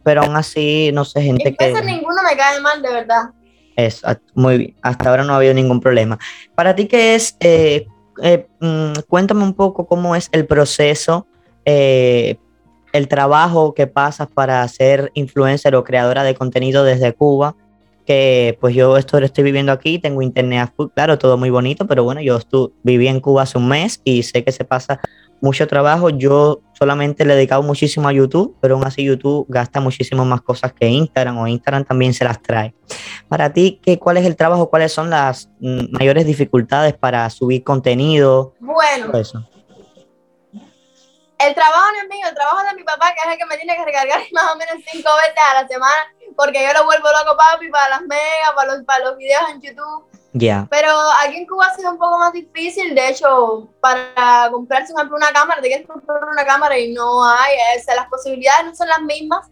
pero 0.02 0.22
aún 0.22 0.36
así, 0.36 0.90
no 0.92 1.04
sé, 1.04 1.22
gente 1.22 1.54
que... 1.54 1.82
ninguno 1.82 2.22
me 2.22 2.36
cae 2.36 2.60
mal, 2.60 2.82
de 2.82 2.92
verdad. 2.92 3.30
Es, 3.76 4.02
muy 4.34 4.58
bien, 4.58 4.76
hasta 4.82 5.08
ahora 5.08 5.24
no 5.24 5.32
ha 5.32 5.36
habido 5.36 5.54
ningún 5.54 5.80
problema. 5.80 6.18
Para 6.54 6.74
ti, 6.74 6.86
¿qué 6.86 7.14
es? 7.14 7.36
Eh, 7.40 7.86
eh, 8.22 8.46
mm, 8.60 8.92
cuéntame 9.08 9.42
un 9.42 9.54
poco 9.54 9.86
cómo 9.86 10.14
es 10.16 10.28
el 10.32 10.46
proceso, 10.46 11.26
eh, 11.64 12.38
el 12.92 13.08
trabajo 13.08 13.74
que 13.74 13.86
pasas 13.86 14.28
para 14.28 14.66
ser 14.68 15.10
influencer 15.14 15.74
o 15.74 15.84
creadora 15.84 16.24
de 16.24 16.34
contenido 16.34 16.84
desde 16.84 17.12
Cuba, 17.12 17.56
que 18.06 18.58
pues 18.60 18.74
yo 18.74 18.96
esto 18.96 19.20
lo 19.20 19.26
estoy 19.26 19.44
viviendo 19.44 19.72
aquí, 19.72 19.98
tengo 19.98 20.22
internet, 20.22 20.72
claro, 20.94 21.18
todo 21.18 21.36
muy 21.36 21.50
bonito, 21.50 21.86
pero 21.86 22.02
bueno, 22.02 22.20
yo 22.20 22.36
estuve, 22.36 22.72
viví 22.82 23.08
en 23.08 23.20
Cuba 23.20 23.42
hace 23.42 23.58
un 23.58 23.68
mes 23.68 24.00
y 24.04 24.22
sé 24.22 24.42
que 24.42 24.52
se 24.52 24.64
pasa 24.64 25.00
mucho 25.40 25.66
trabajo. 25.66 26.10
Yo 26.10 26.60
solamente 26.78 27.24
le 27.24 27.32
he 27.32 27.36
dedicado 27.36 27.62
muchísimo 27.62 28.08
a 28.08 28.12
YouTube, 28.12 28.56
pero 28.60 28.74
aún 28.74 28.84
así 28.84 29.04
YouTube 29.04 29.46
gasta 29.48 29.80
muchísimo 29.80 30.24
más 30.24 30.40
cosas 30.42 30.72
que 30.72 30.88
Instagram 30.88 31.38
o 31.38 31.46
Instagram 31.46 31.84
también 31.84 32.14
se 32.14 32.24
las 32.24 32.40
trae. 32.42 32.74
Para 33.28 33.52
ti, 33.52 33.80
¿qué, 33.82 33.98
¿cuál 33.98 34.16
es 34.16 34.26
el 34.26 34.36
trabajo? 34.36 34.70
¿Cuáles 34.70 34.92
son 34.92 35.10
las 35.10 35.48
mm, 35.60 35.92
mayores 35.92 36.26
dificultades 36.26 36.94
para 36.94 37.28
subir 37.30 37.62
contenido? 37.62 38.54
Bueno. 38.60 39.16
Eso? 39.18 39.46
El 41.40 41.54
trabajo 41.54 41.92
no 41.92 42.02
es 42.02 42.08
mío, 42.08 42.26
el 42.28 42.34
trabajo 42.34 42.62
de 42.62 42.74
mi 42.74 42.84
papá, 42.84 43.14
que 43.14 43.20
es 43.20 43.32
el 43.32 43.38
que 43.38 43.46
me 43.46 43.56
tiene 43.56 43.74
que 43.74 43.84
recargar 43.84 44.20
más 44.32 44.52
o 44.52 44.56
menos 44.56 44.84
cinco 44.90 45.10
veces 45.16 45.42
a 45.50 45.62
la 45.62 45.68
semana, 45.68 46.14
porque 46.36 46.62
yo 46.62 46.72
lo 46.78 46.84
vuelvo 46.84 47.08
loco, 47.08 47.36
papi, 47.36 47.70
para 47.70 47.88
las 47.88 48.02
megas, 48.02 48.52
para 48.54 48.74
los, 48.74 48.84
para 48.84 49.04
los 49.06 49.16
videos 49.16 49.42
en 49.50 49.60
YouTube. 49.60 50.06
Pero 50.70 50.92
aquí 51.22 51.38
en 51.38 51.46
Cuba 51.46 51.66
ha 51.66 51.74
sido 51.74 51.90
un 51.90 51.98
poco 51.98 52.18
más 52.18 52.32
difícil. 52.32 52.94
De 52.94 53.08
hecho, 53.08 53.68
para 53.80 54.48
comprarse, 54.50 54.92
una 54.92 55.32
cámara, 55.32 55.60
te 55.60 55.68
quieres 55.68 55.86
comprar 55.86 56.24
una 56.24 56.44
cámara 56.44 56.78
y 56.78 56.92
no 56.92 57.24
hay. 57.24 57.56
las 57.96 58.06
posibilidades 58.06 58.66
no 58.66 58.74
son 58.74 58.88
las 58.88 59.02
mismas. 59.02 59.48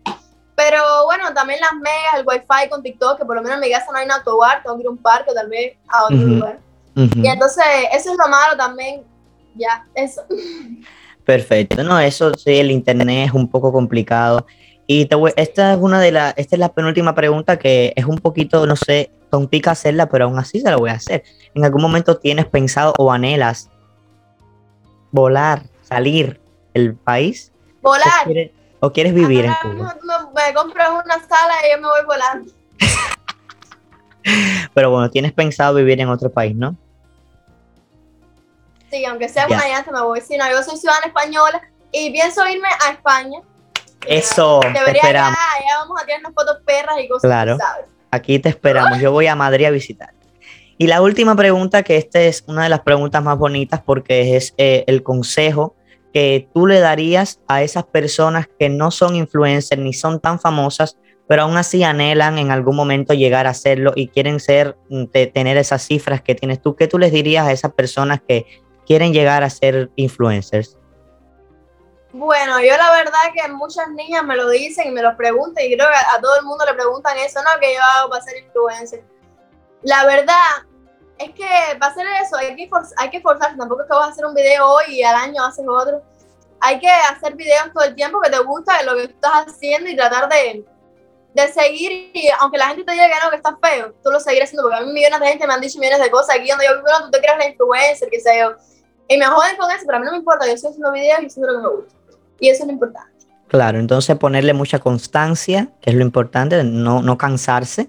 Pero 0.54 1.04
bueno, 1.06 1.32
también 1.34 1.60
las 1.60 1.72
megas, 1.74 2.14
el 2.16 2.26
wifi 2.26 2.68
con 2.68 2.82
TikTok, 2.82 3.18
que 3.18 3.24
por 3.24 3.36
lo 3.36 3.42
menos 3.42 3.56
en 3.56 3.60
mi 3.60 3.70
casa 3.70 3.86
no 3.90 3.98
hay 3.98 4.04
un 4.04 4.12
autobar, 4.12 4.62
tengo 4.62 4.76
que 4.76 4.82
ir 4.82 4.86
a 4.88 4.90
un 4.90 4.98
parque 4.98 5.30
o 5.30 5.34
tal 5.34 5.48
vez 5.48 5.76
a 5.88 6.04
otro 6.04 6.16
lugar. 6.16 6.58
Y 6.94 7.28
entonces 7.28 7.64
eso 7.92 8.10
es 8.10 8.18
lo 8.18 8.28
malo 8.28 8.56
también, 8.56 9.04
ya, 9.54 9.84
eso. 9.94 10.24
Perfecto, 11.28 11.84
no, 11.84 12.00
eso 12.00 12.32
sí, 12.32 12.58
el 12.58 12.70
internet 12.70 13.28
es 13.28 13.32
un 13.34 13.50
poco 13.50 13.70
complicado. 13.70 14.46
Y 14.86 15.06
esta 15.36 15.74
es 15.74 15.78
una 15.78 16.00
de 16.00 16.10
las, 16.10 16.32
esta 16.38 16.56
es 16.56 16.58
la 16.58 16.72
penúltima 16.72 17.14
pregunta 17.14 17.58
que 17.58 17.92
es 17.96 18.06
un 18.06 18.16
poquito, 18.16 18.66
no 18.66 18.76
sé, 18.76 19.10
tontica 19.28 19.72
hacerla, 19.72 20.08
pero 20.08 20.24
aún 20.24 20.38
así 20.38 20.58
se 20.58 20.70
la 20.70 20.78
voy 20.78 20.88
a 20.88 20.94
hacer. 20.94 21.24
¿En 21.54 21.66
algún 21.66 21.82
momento 21.82 22.16
tienes 22.16 22.46
pensado 22.46 22.94
o 22.96 23.12
anhelas 23.12 23.68
volar, 25.10 25.64
salir 25.82 26.40
del 26.72 26.94
país? 26.94 27.52
Volar. 27.82 28.26
¿O 28.80 28.90
quieres, 28.90 29.12
vivir 29.12 29.44
en 29.44 29.52
Cuba? 29.60 29.98
Me, 30.34 30.54
compro 30.54 30.82
una 30.94 31.16
sala 31.28 31.54
y 31.66 31.72
yo 31.72 31.82
me 31.82 31.88
voy 31.88 32.06
volando. 32.06 32.50
pero 34.72 34.90
bueno, 34.90 35.10
tienes 35.10 35.34
pensado 35.34 35.74
vivir 35.74 36.00
en 36.00 36.08
otro 36.08 36.30
país, 36.30 36.56
¿no? 36.56 36.74
Sí, 38.90 39.04
aunque 39.04 39.28
sea 39.28 39.46
una 39.46 39.68
llanta 39.68 39.90
me 39.92 40.02
voy. 40.02 40.20
Si 40.20 40.36
no, 40.36 40.48
yo 40.50 40.62
soy 40.62 40.76
ciudadana 40.76 41.06
española 41.06 41.60
y 41.92 42.10
pienso 42.10 42.46
irme 42.48 42.68
a 42.86 42.92
España 42.92 43.40
eso, 44.06 44.60
te 44.60 44.90
esperamos. 44.92 45.38
Ya, 45.68 45.78
vamos 45.80 46.02
a 46.02 46.06
tirarnos 46.06 46.32
fotos 46.34 46.58
perras 46.64 46.96
y 47.02 47.08
cosas. 47.08 47.28
Claro, 47.28 47.58
aquí 48.10 48.38
te 48.38 48.48
esperamos. 48.48 49.00
Yo 49.00 49.12
voy 49.12 49.26
a 49.26 49.34
Madrid 49.34 49.66
a 49.66 49.70
visitar. 49.70 50.10
Y 50.78 50.86
la 50.86 51.02
última 51.02 51.34
pregunta, 51.34 51.82
que 51.82 51.96
esta 51.96 52.20
es 52.20 52.44
una 52.46 52.62
de 52.62 52.68
las 52.68 52.80
preguntas 52.80 53.22
más 53.22 53.36
bonitas 53.36 53.82
porque 53.84 54.36
es 54.36 54.54
eh, 54.58 54.84
el 54.86 55.02
consejo 55.02 55.74
que 56.14 56.48
tú 56.54 56.66
le 56.66 56.78
darías 56.78 57.40
a 57.48 57.62
esas 57.62 57.84
personas 57.84 58.48
que 58.58 58.68
no 58.68 58.90
son 58.90 59.16
influencers 59.16 59.80
ni 59.80 59.92
son 59.92 60.20
tan 60.20 60.38
famosas, 60.38 60.96
pero 61.26 61.42
aún 61.42 61.56
así 61.56 61.82
anhelan 61.82 62.38
en 62.38 62.50
algún 62.50 62.76
momento 62.76 63.12
llegar 63.12 63.46
a 63.46 63.54
serlo 63.54 63.92
y 63.94 64.08
quieren 64.08 64.38
ser, 64.38 64.76
mm, 64.88 65.06
tener 65.34 65.56
esas 65.58 65.84
cifras 65.84 66.22
que 66.22 66.36
tienes 66.36 66.62
tú. 66.62 66.76
¿Qué 66.76 66.86
tú 66.86 66.98
les 66.98 67.12
dirías 67.12 67.46
a 67.46 67.52
esas 67.52 67.72
personas 67.72 68.20
que 68.26 68.46
quieren 68.88 69.12
llegar 69.12 69.44
a 69.44 69.50
ser 69.50 69.90
influencers? 69.96 70.78
Bueno, 72.10 72.58
yo 72.60 72.74
la 72.76 72.90
verdad 72.92 73.20
que 73.34 73.46
muchas 73.52 73.90
niñas 73.90 74.24
me 74.24 74.34
lo 74.34 74.48
dicen 74.48 74.88
y 74.88 74.90
me 74.90 75.02
lo 75.02 75.14
preguntan 75.14 75.62
y 75.62 75.76
creo 75.76 75.86
que 75.88 76.16
a, 76.16 76.20
todo 76.20 76.36
el 76.38 76.46
mundo 76.46 76.64
le 76.64 76.72
preguntan 76.72 77.18
eso, 77.18 77.40
¿no? 77.42 77.60
Que 77.60 77.74
yo 77.74 77.80
hago 77.82 78.08
para 78.08 78.24
ser 78.24 78.38
influencer. 78.42 79.04
La 79.82 80.06
verdad 80.06 80.34
es 81.18 81.30
que 81.32 81.46
para 81.78 81.92
hacer 81.92 82.06
eso 82.24 82.36
hay 82.36 82.56
que, 82.56 82.70
hay 82.96 83.10
que 83.10 83.20
forzarse, 83.20 83.58
tampoco 83.58 83.82
es 83.82 83.88
que 83.88 83.94
vas 83.94 84.08
a 84.08 84.10
hacer 84.12 84.24
un 84.24 84.34
video 84.34 84.66
hoy 84.66 84.84
y 84.88 85.02
al 85.02 85.16
año 85.16 85.44
haces 85.44 85.66
otro. 85.68 86.02
Hay 86.60 86.80
que 86.80 86.88
hacer 86.88 87.36
videos 87.36 87.70
todo 87.74 87.84
el 87.84 87.94
tiempo 87.94 88.20
que 88.22 88.30
te 88.30 88.38
gusta 88.38 88.78
de 88.78 88.84
lo 88.84 88.94
que 88.94 89.04
estás 89.04 89.46
haciendo 89.46 89.90
y 89.90 89.94
tratar 89.94 90.30
de, 90.30 90.64
de 91.34 91.48
seguir 91.52 92.10
y 92.14 92.30
aunque 92.40 92.56
la 92.56 92.68
gente 92.68 92.84
te 92.84 92.92
diga 92.92 93.06
que 93.06 93.14
no, 93.22 93.30
que 93.30 93.36
estás 93.36 93.54
feo, 93.62 93.94
tú 94.02 94.10
lo 94.10 94.18
seguirás 94.18 94.48
haciendo 94.48 94.62
porque 94.62 94.82
a 94.82 94.86
mí 94.86 94.92
millones 94.92 95.20
de 95.20 95.26
gente 95.26 95.46
me 95.46 95.52
han 95.52 95.60
dicho 95.60 95.78
millones 95.78 96.02
de 96.02 96.10
cosas 96.10 96.36
aquí 96.36 96.48
donde 96.48 96.64
yo, 96.64 96.80
bueno, 96.80 97.04
tú 97.04 97.10
te 97.10 97.20
creas 97.20 97.38
la 97.38 97.48
influencer, 97.48 98.08
que 98.08 98.20
sé 98.20 98.38
yo. 98.40 98.56
Y 99.08 99.16
me 99.16 99.26
joden 99.26 99.56
con 99.56 99.70
eso, 99.70 99.84
pero 99.86 99.96
a 99.96 100.00
mí 100.00 100.06
no 100.06 100.12
me 100.12 100.18
importa, 100.18 100.46
yo 100.46 100.52
estoy 100.52 100.70
haciendo 100.70 100.92
videos 100.92 101.22
y 101.22 101.26
haciendo 101.26 101.52
lo 101.52 101.58
que 101.58 101.62
me 101.62 101.74
gusta. 101.74 101.94
Y 102.40 102.48
eso 102.48 102.62
es 102.62 102.66
lo 102.66 102.72
importante. 102.72 103.18
Claro, 103.48 103.78
entonces 103.78 104.16
ponerle 104.16 104.52
mucha 104.52 104.78
constancia, 104.78 105.70
que 105.80 105.90
es 105.90 105.96
lo 105.96 106.02
importante, 106.02 106.62
no, 106.62 107.02
no 107.02 107.16
cansarse. 107.16 107.88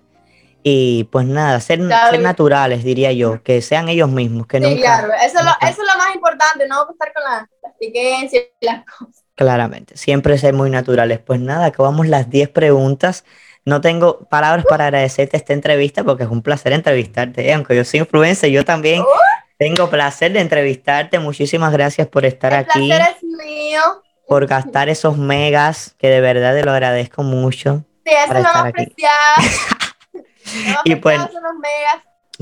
Y 0.63 1.05
pues 1.05 1.25
nada, 1.25 1.59
ser, 1.61 1.79
naturales, 1.79 2.83
diría 2.83 3.11
yo, 3.13 3.41
que 3.43 3.61
sean 3.61 3.87
ellos 3.87 4.09
mismos. 4.09 4.47
Que 4.47 4.61
sí, 4.61 4.77
claro, 4.77 5.13
eso, 5.13 5.39
es 5.39 5.45
lo, 5.45 5.51
eso 5.61 5.81
es 5.81 5.87
lo 5.93 5.97
más 5.97 6.15
importante, 6.15 6.67
no 6.67 6.89
estar 6.89 7.13
con 7.13 7.23
las 7.23 7.47
la 7.63 7.73
y 7.79 8.65
las 8.65 8.85
cosas. 8.85 9.23
Claramente, 9.35 9.95
siempre 9.95 10.37
ser 10.37 10.53
muy 10.53 10.69
naturales. 10.69 11.19
Pues 11.19 11.39
nada, 11.39 11.67
acabamos 11.67 12.07
las 12.07 12.29
10 12.29 12.49
preguntas. 12.49 13.23
No 13.63 13.81
tengo 13.81 14.27
palabras 14.27 14.65
para 14.67 14.85
agradecerte 14.85 15.37
esta 15.37 15.53
entrevista 15.53 16.03
porque 16.03 16.23
es 16.23 16.29
un 16.29 16.41
placer 16.41 16.73
entrevistarte. 16.73 17.53
Aunque 17.53 17.75
yo 17.75 17.85
soy 17.85 18.01
influencer, 18.01 18.49
yo 18.49 18.65
también 18.65 19.03
tengo 19.59 19.89
placer 19.89 20.31
de 20.31 20.39
entrevistarte. 20.39 21.19
Muchísimas 21.19 21.71
gracias 21.73 22.07
por 22.07 22.25
estar 22.25 22.53
El 22.53 22.59
aquí. 22.59 22.87
Placer 22.87 23.15
es 23.15 23.23
mío 23.23 23.81
por 24.27 24.45
gastar 24.45 24.89
esos 24.89 25.17
megas, 25.17 25.95
que 25.97 26.07
de 26.07 26.21
verdad 26.21 26.55
te 26.55 26.63
lo 26.63 26.71
agradezco 26.71 27.23
mucho. 27.23 27.83
Sí, 28.05 28.13
eso 28.13 28.35
es 28.35 28.43
lo 28.43 28.51
y 30.85 30.95
pues, 30.95 31.19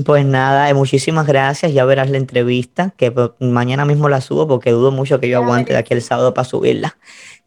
pues 0.04 0.24
nada, 0.24 0.68
eh, 0.68 0.74
muchísimas 0.74 1.26
gracias. 1.26 1.72
Ya 1.72 1.86
verás 1.86 2.10
la 2.10 2.18
entrevista, 2.18 2.92
que 2.96 3.12
mañana 3.40 3.86
mismo 3.86 4.10
la 4.10 4.20
subo 4.20 4.46
porque 4.46 4.70
dudo 4.70 4.92
mucho 4.92 5.18
que 5.18 5.28
yo 5.28 5.38
aguante 5.38 5.72
de 5.72 5.78
aquí 5.78 5.94
el 5.94 6.02
sábado 6.02 6.34
para 6.34 6.46
subirla. 6.46 6.98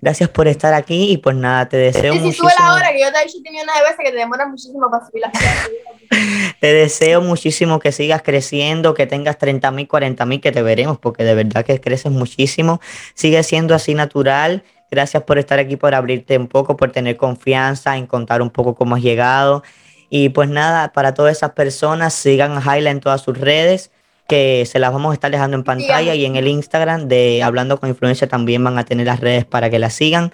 Gracias 0.01 0.29
por 0.29 0.47
estar 0.47 0.73
aquí 0.73 1.11
y 1.11 1.17
pues 1.17 1.35
nada, 1.35 1.69
te 1.69 1.77
deseo 1.77 2.13
sí, 2.13 2.19
muchísimo. 2.19 2.49
Si 2.49 2.55
sube 2.55 2.65
la 2.65 2.73
hora, 2.73 2.91
que 2.91 2.99
yo 2.99 3.11
te 3.11 3.19
he 3.19 3.25
dicho 3.25 3.37
millones 3.43 3.75
de 3.75 3.81
veces 3.83 3.97
que 4.03 4.11
te 4.11 4.17
demora 4.17 4.47
muchísimo 4.47 4.89
para 4.89 5.05
subir 5.05 5.21
la 5.21 5.31
Te 6.61 6.71
deseo 6.71 7.21
muchísimo 7.21 7.79
que 7.79 7.91
sigas 7.91 8.21
creciendo, 8.21 8.93
que 8.93 9.07
tengas 9.07 9.39
30 9.39 9.71
mil, 9.71 9.87
40 9.87 10.23
mil, 10.27 10.39
que 10.39 10.51
te 10.51 10.61
veremos, 10.61 10.99
porque 10.99 11.23
de 11.23 11.33
verdad 11.33 11.65
que 11.65 11.81
creces 11.81 12.11
muchísimo. 12.11 12.79
Sigue 13.15 13.41
siendo 13.41 13.73
así 13.73 13.95
natural. 13.95 14.63
Gracias 14.91 15.23
por 15.23 15.39
estar 15.39 15.57
aquí, 15.57 15.75
por 15.75 15.95
abrirte 15.95 16.37
un 16.37 16.47
poco, 16.47 16.77
por 16.77 16.91
tener 16.91 17.17
confianza, 17.17 17.97
en 17.97 18.05
contar 18.05 18.43
un 18.43 18.51
poco 18.51 18.75
cómo 18.75 18.95
has 18.95 19.01
llegado. 19.01 19.63
Y 20.11 20.29
pues 20.29 20.49
nada, 20.49 20.93
para 20.93 21.15
todas 21.15 21.35
esas 21.35 21.53
personas, 21.53 22.13
sigan 22.13 22.51
a 22.51 22.61
Jaila 22.61 22.91
en 22.91 22.99
todas 22.99 23.21
sus 23.21 23.39
redes 23.39 23.89
que 24.27 24.67
se 24.67 24.77
las 24.77 24.93
vamos 24.93 25.09
a 25.09 25.13
estar 25.15 25.31
dejando 25.31 25.57
en 25.57 25.63
pantalla 25.63 26.13
y 26.13 26.25
en 26.25 26.35
el 26.35 26.47
Instagram 26.47 27.07
de 27.07 27.41
Hablando 27.41 27.79
con 27.79 27.89
Influencia 27.89 28.27
también 28.27 28.63
van 28.63 28.77
a 28.77 28.85
tener 28.85 29.07
las 29.07 29.19
redes 29.19 29.45
para 29.45 29.71
que 29.71 29.79
la 29.79 29.89
sigan. 29.89 30.31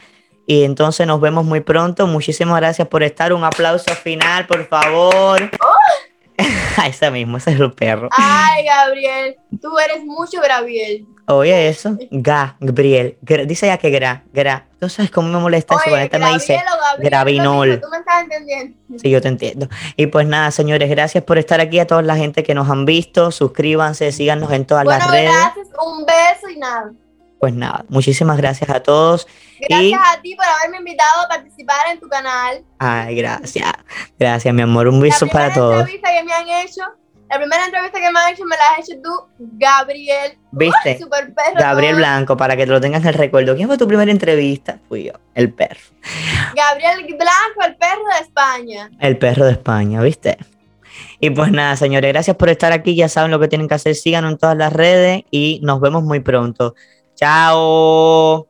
Y 0.50 0.63
entonces 0.63 1.06
nos 1.06 1.20
vemos 1.20 1.46
muy 1.46 1.60
pronto. 1.60 2.08
Muchísimas 2.08 2.58
gracias 2.58 2.88
por 2.88 3.04
estar. 3.04 3.34
Un 3.34 3.44
aplauso 3.44 3.94
final, 3.96 4.48
por 4.48 4.66
favor. 4.68 5.50
Ese 6.86 7.12
mismo, 7.12 7.38
ese 7.38 7.52
es 7.52 7.60
el 7.60 7.74
perro. 7.74 8.10
Ay, 8.12 8.66
Gabriel, 8.66 9.36
tú 9.62 9.78
eres 9.80 10.04
mucho 10.04 10.40
Gabriel. 10.42 11.06
Oye, 11.30 11.68
eso, 11.68 11.98
Gabriel. 12.10 13.18
Dice 13.22 13.68
ya 13.68 13.78
que 13.78 13.90
gra, 13.90 14.24
gra. 14.32 14.66
¿Tú 14.80 14.88
sabes 14.88 15.12
cómo 15.12 15.28
me 15.28 15.40
molesta 15.40 15.76
eso? 15.76 15.84
Cuando 15.86 16.06
esta 16.06 16.20
me 16.20 16.34
dice 16.34 16.63
Gravinol. 17.00 17.82
Tú 17.82 17.90
me 17.90 17.98
estás 17.98 18.24
entendiendo. 18.24 18.78
Sí, 18.98 19.10
yo 19.10 19.22
te 19.22 19.28
entiendo. 19.28 19.68
Y 19.98 20.08
pues 20.08 20.26
nada, 20.26 20.52
señores, 20.52 20.90
gracias 20.90 21.24
por 21.26 21.38
estar 21.38 21.60
aquí. 21.60 21.80
A 21.80 21.88
toda 21.88 22.02
la 22.02 22.16
gente 22.16 22.44
que 22.44 22.54
nos 22.54 22.70
han 22.70 22.86
visto, 22.86 23.32
suscríbanse, 23.32 24.13
síganos 24.13 24.52
en 24.54 24.66
todas 24.66 24.86
las 24.86 25.12
redes. 25.12 25.32
Gracias, 25.34 25.68
un 25.86 26.06
beso 26.06 26.50
y 26.50 26.60
nada. 26.60 26.92
Pues 27.39 27.54
nada, 27.54 27.86
muchísimas 27.89 28.38
gracias 28.38 28.69
a 28.69 28.82
todos. 28.82 29.28
Gracias 29.69 30.02
a 30.04 30.21
ti 30.21 30.36
por 30.36 30.45
haberme 30.45 30.78
invitado 30.78 31.26
a 31.26 31.28
participar 31.28 31.91
en 31.91 32.00
tu 32.00 32.08
canal. 32.08 32.63
Ay, 32.80 33.15
gracias. 33.15 33.73
Gracias, 34.17 34.54
mi 34.54 34.62
amor. 34.62 34.88
Un 34.88 35.00
beso 35.00 35.28
para 35.28 35.54
todos. 35.54 35.76
La 35.76 35.80
entrevista 35.82 36.10
que 36.12 36.23
me 36.23 36.34
han 36.34 36.50
hecho 36.50 36.82
la 37.30 37.38
primera 37.38 37.65
entrevista 37.65 38.00
que 38.00 38.12
me 38.12 38.19
has 38.19 38.32
hecho 38.32 38.45
me 38.45 38.56
la 38.56 38.63
has 38.71 38.89
hecho 38.89 39.02
tú, 39.04 39.12
Gabriel. 39.38 40.38
¿Viste? 40.52 41.00
perro. 41.36 41.56
Gabriel 41.58 41.95
Blanco, 41.95 42.38
para 42.38 42.56
que 42.56 42.65
te 42.65 42.71
lo 42.71 42.80
tengas 42.80 43.02
en 43.02 43.10
el 43.10 43.13
recuerdo. 43.15 43.56
¿Quién 43.56 43.67
fue 43.67 43.78
tu 43.78 43.88
primera 43.88 44.10
entrevista? 44.10 44.80
Fui 44.88 45.06
yo, 45.06 45.13
el 45.36 45.52
perro. 45.52 45.80
Gabriel 46.56 47.04
Blanco, 47.04 47.65
el 47.65 47.76
perro 47.76 48.04
de 48.17 48.21
España. 48.21 48.89
El 49.00 49.17
perro 49.17 49.45
de 49.45 49.52
España, 49.52 50.02
¿viste? 50.02 50.38
Y 51.19 51.30
pues 51.32 51.52
nada, 51.52 51.76
señores, 51.76 52.13
gracias 52.13 52.38
por 52.38 52.50
estar 52.50 52.71
aquí. 52.71 52.95
Ya 52.95 53.10
saben 53.10 53.32
lo 53.32 53.39
que 53.39 53.50
tienen 53.50 53.67
que 53.67 53.76
hacer. 53.76 53.95
Síganos 53.95 54.32
en 54.32 54.38
todas 54.38 54.56
las 54.56 54.71
redes 54.71 55.23
y 55.30 55.60
nos 55.63 55.82
vemos 55.82 56.04
muy 56.04 56.21
pronto. 56.21 56.76
Chao. 57.17 58.45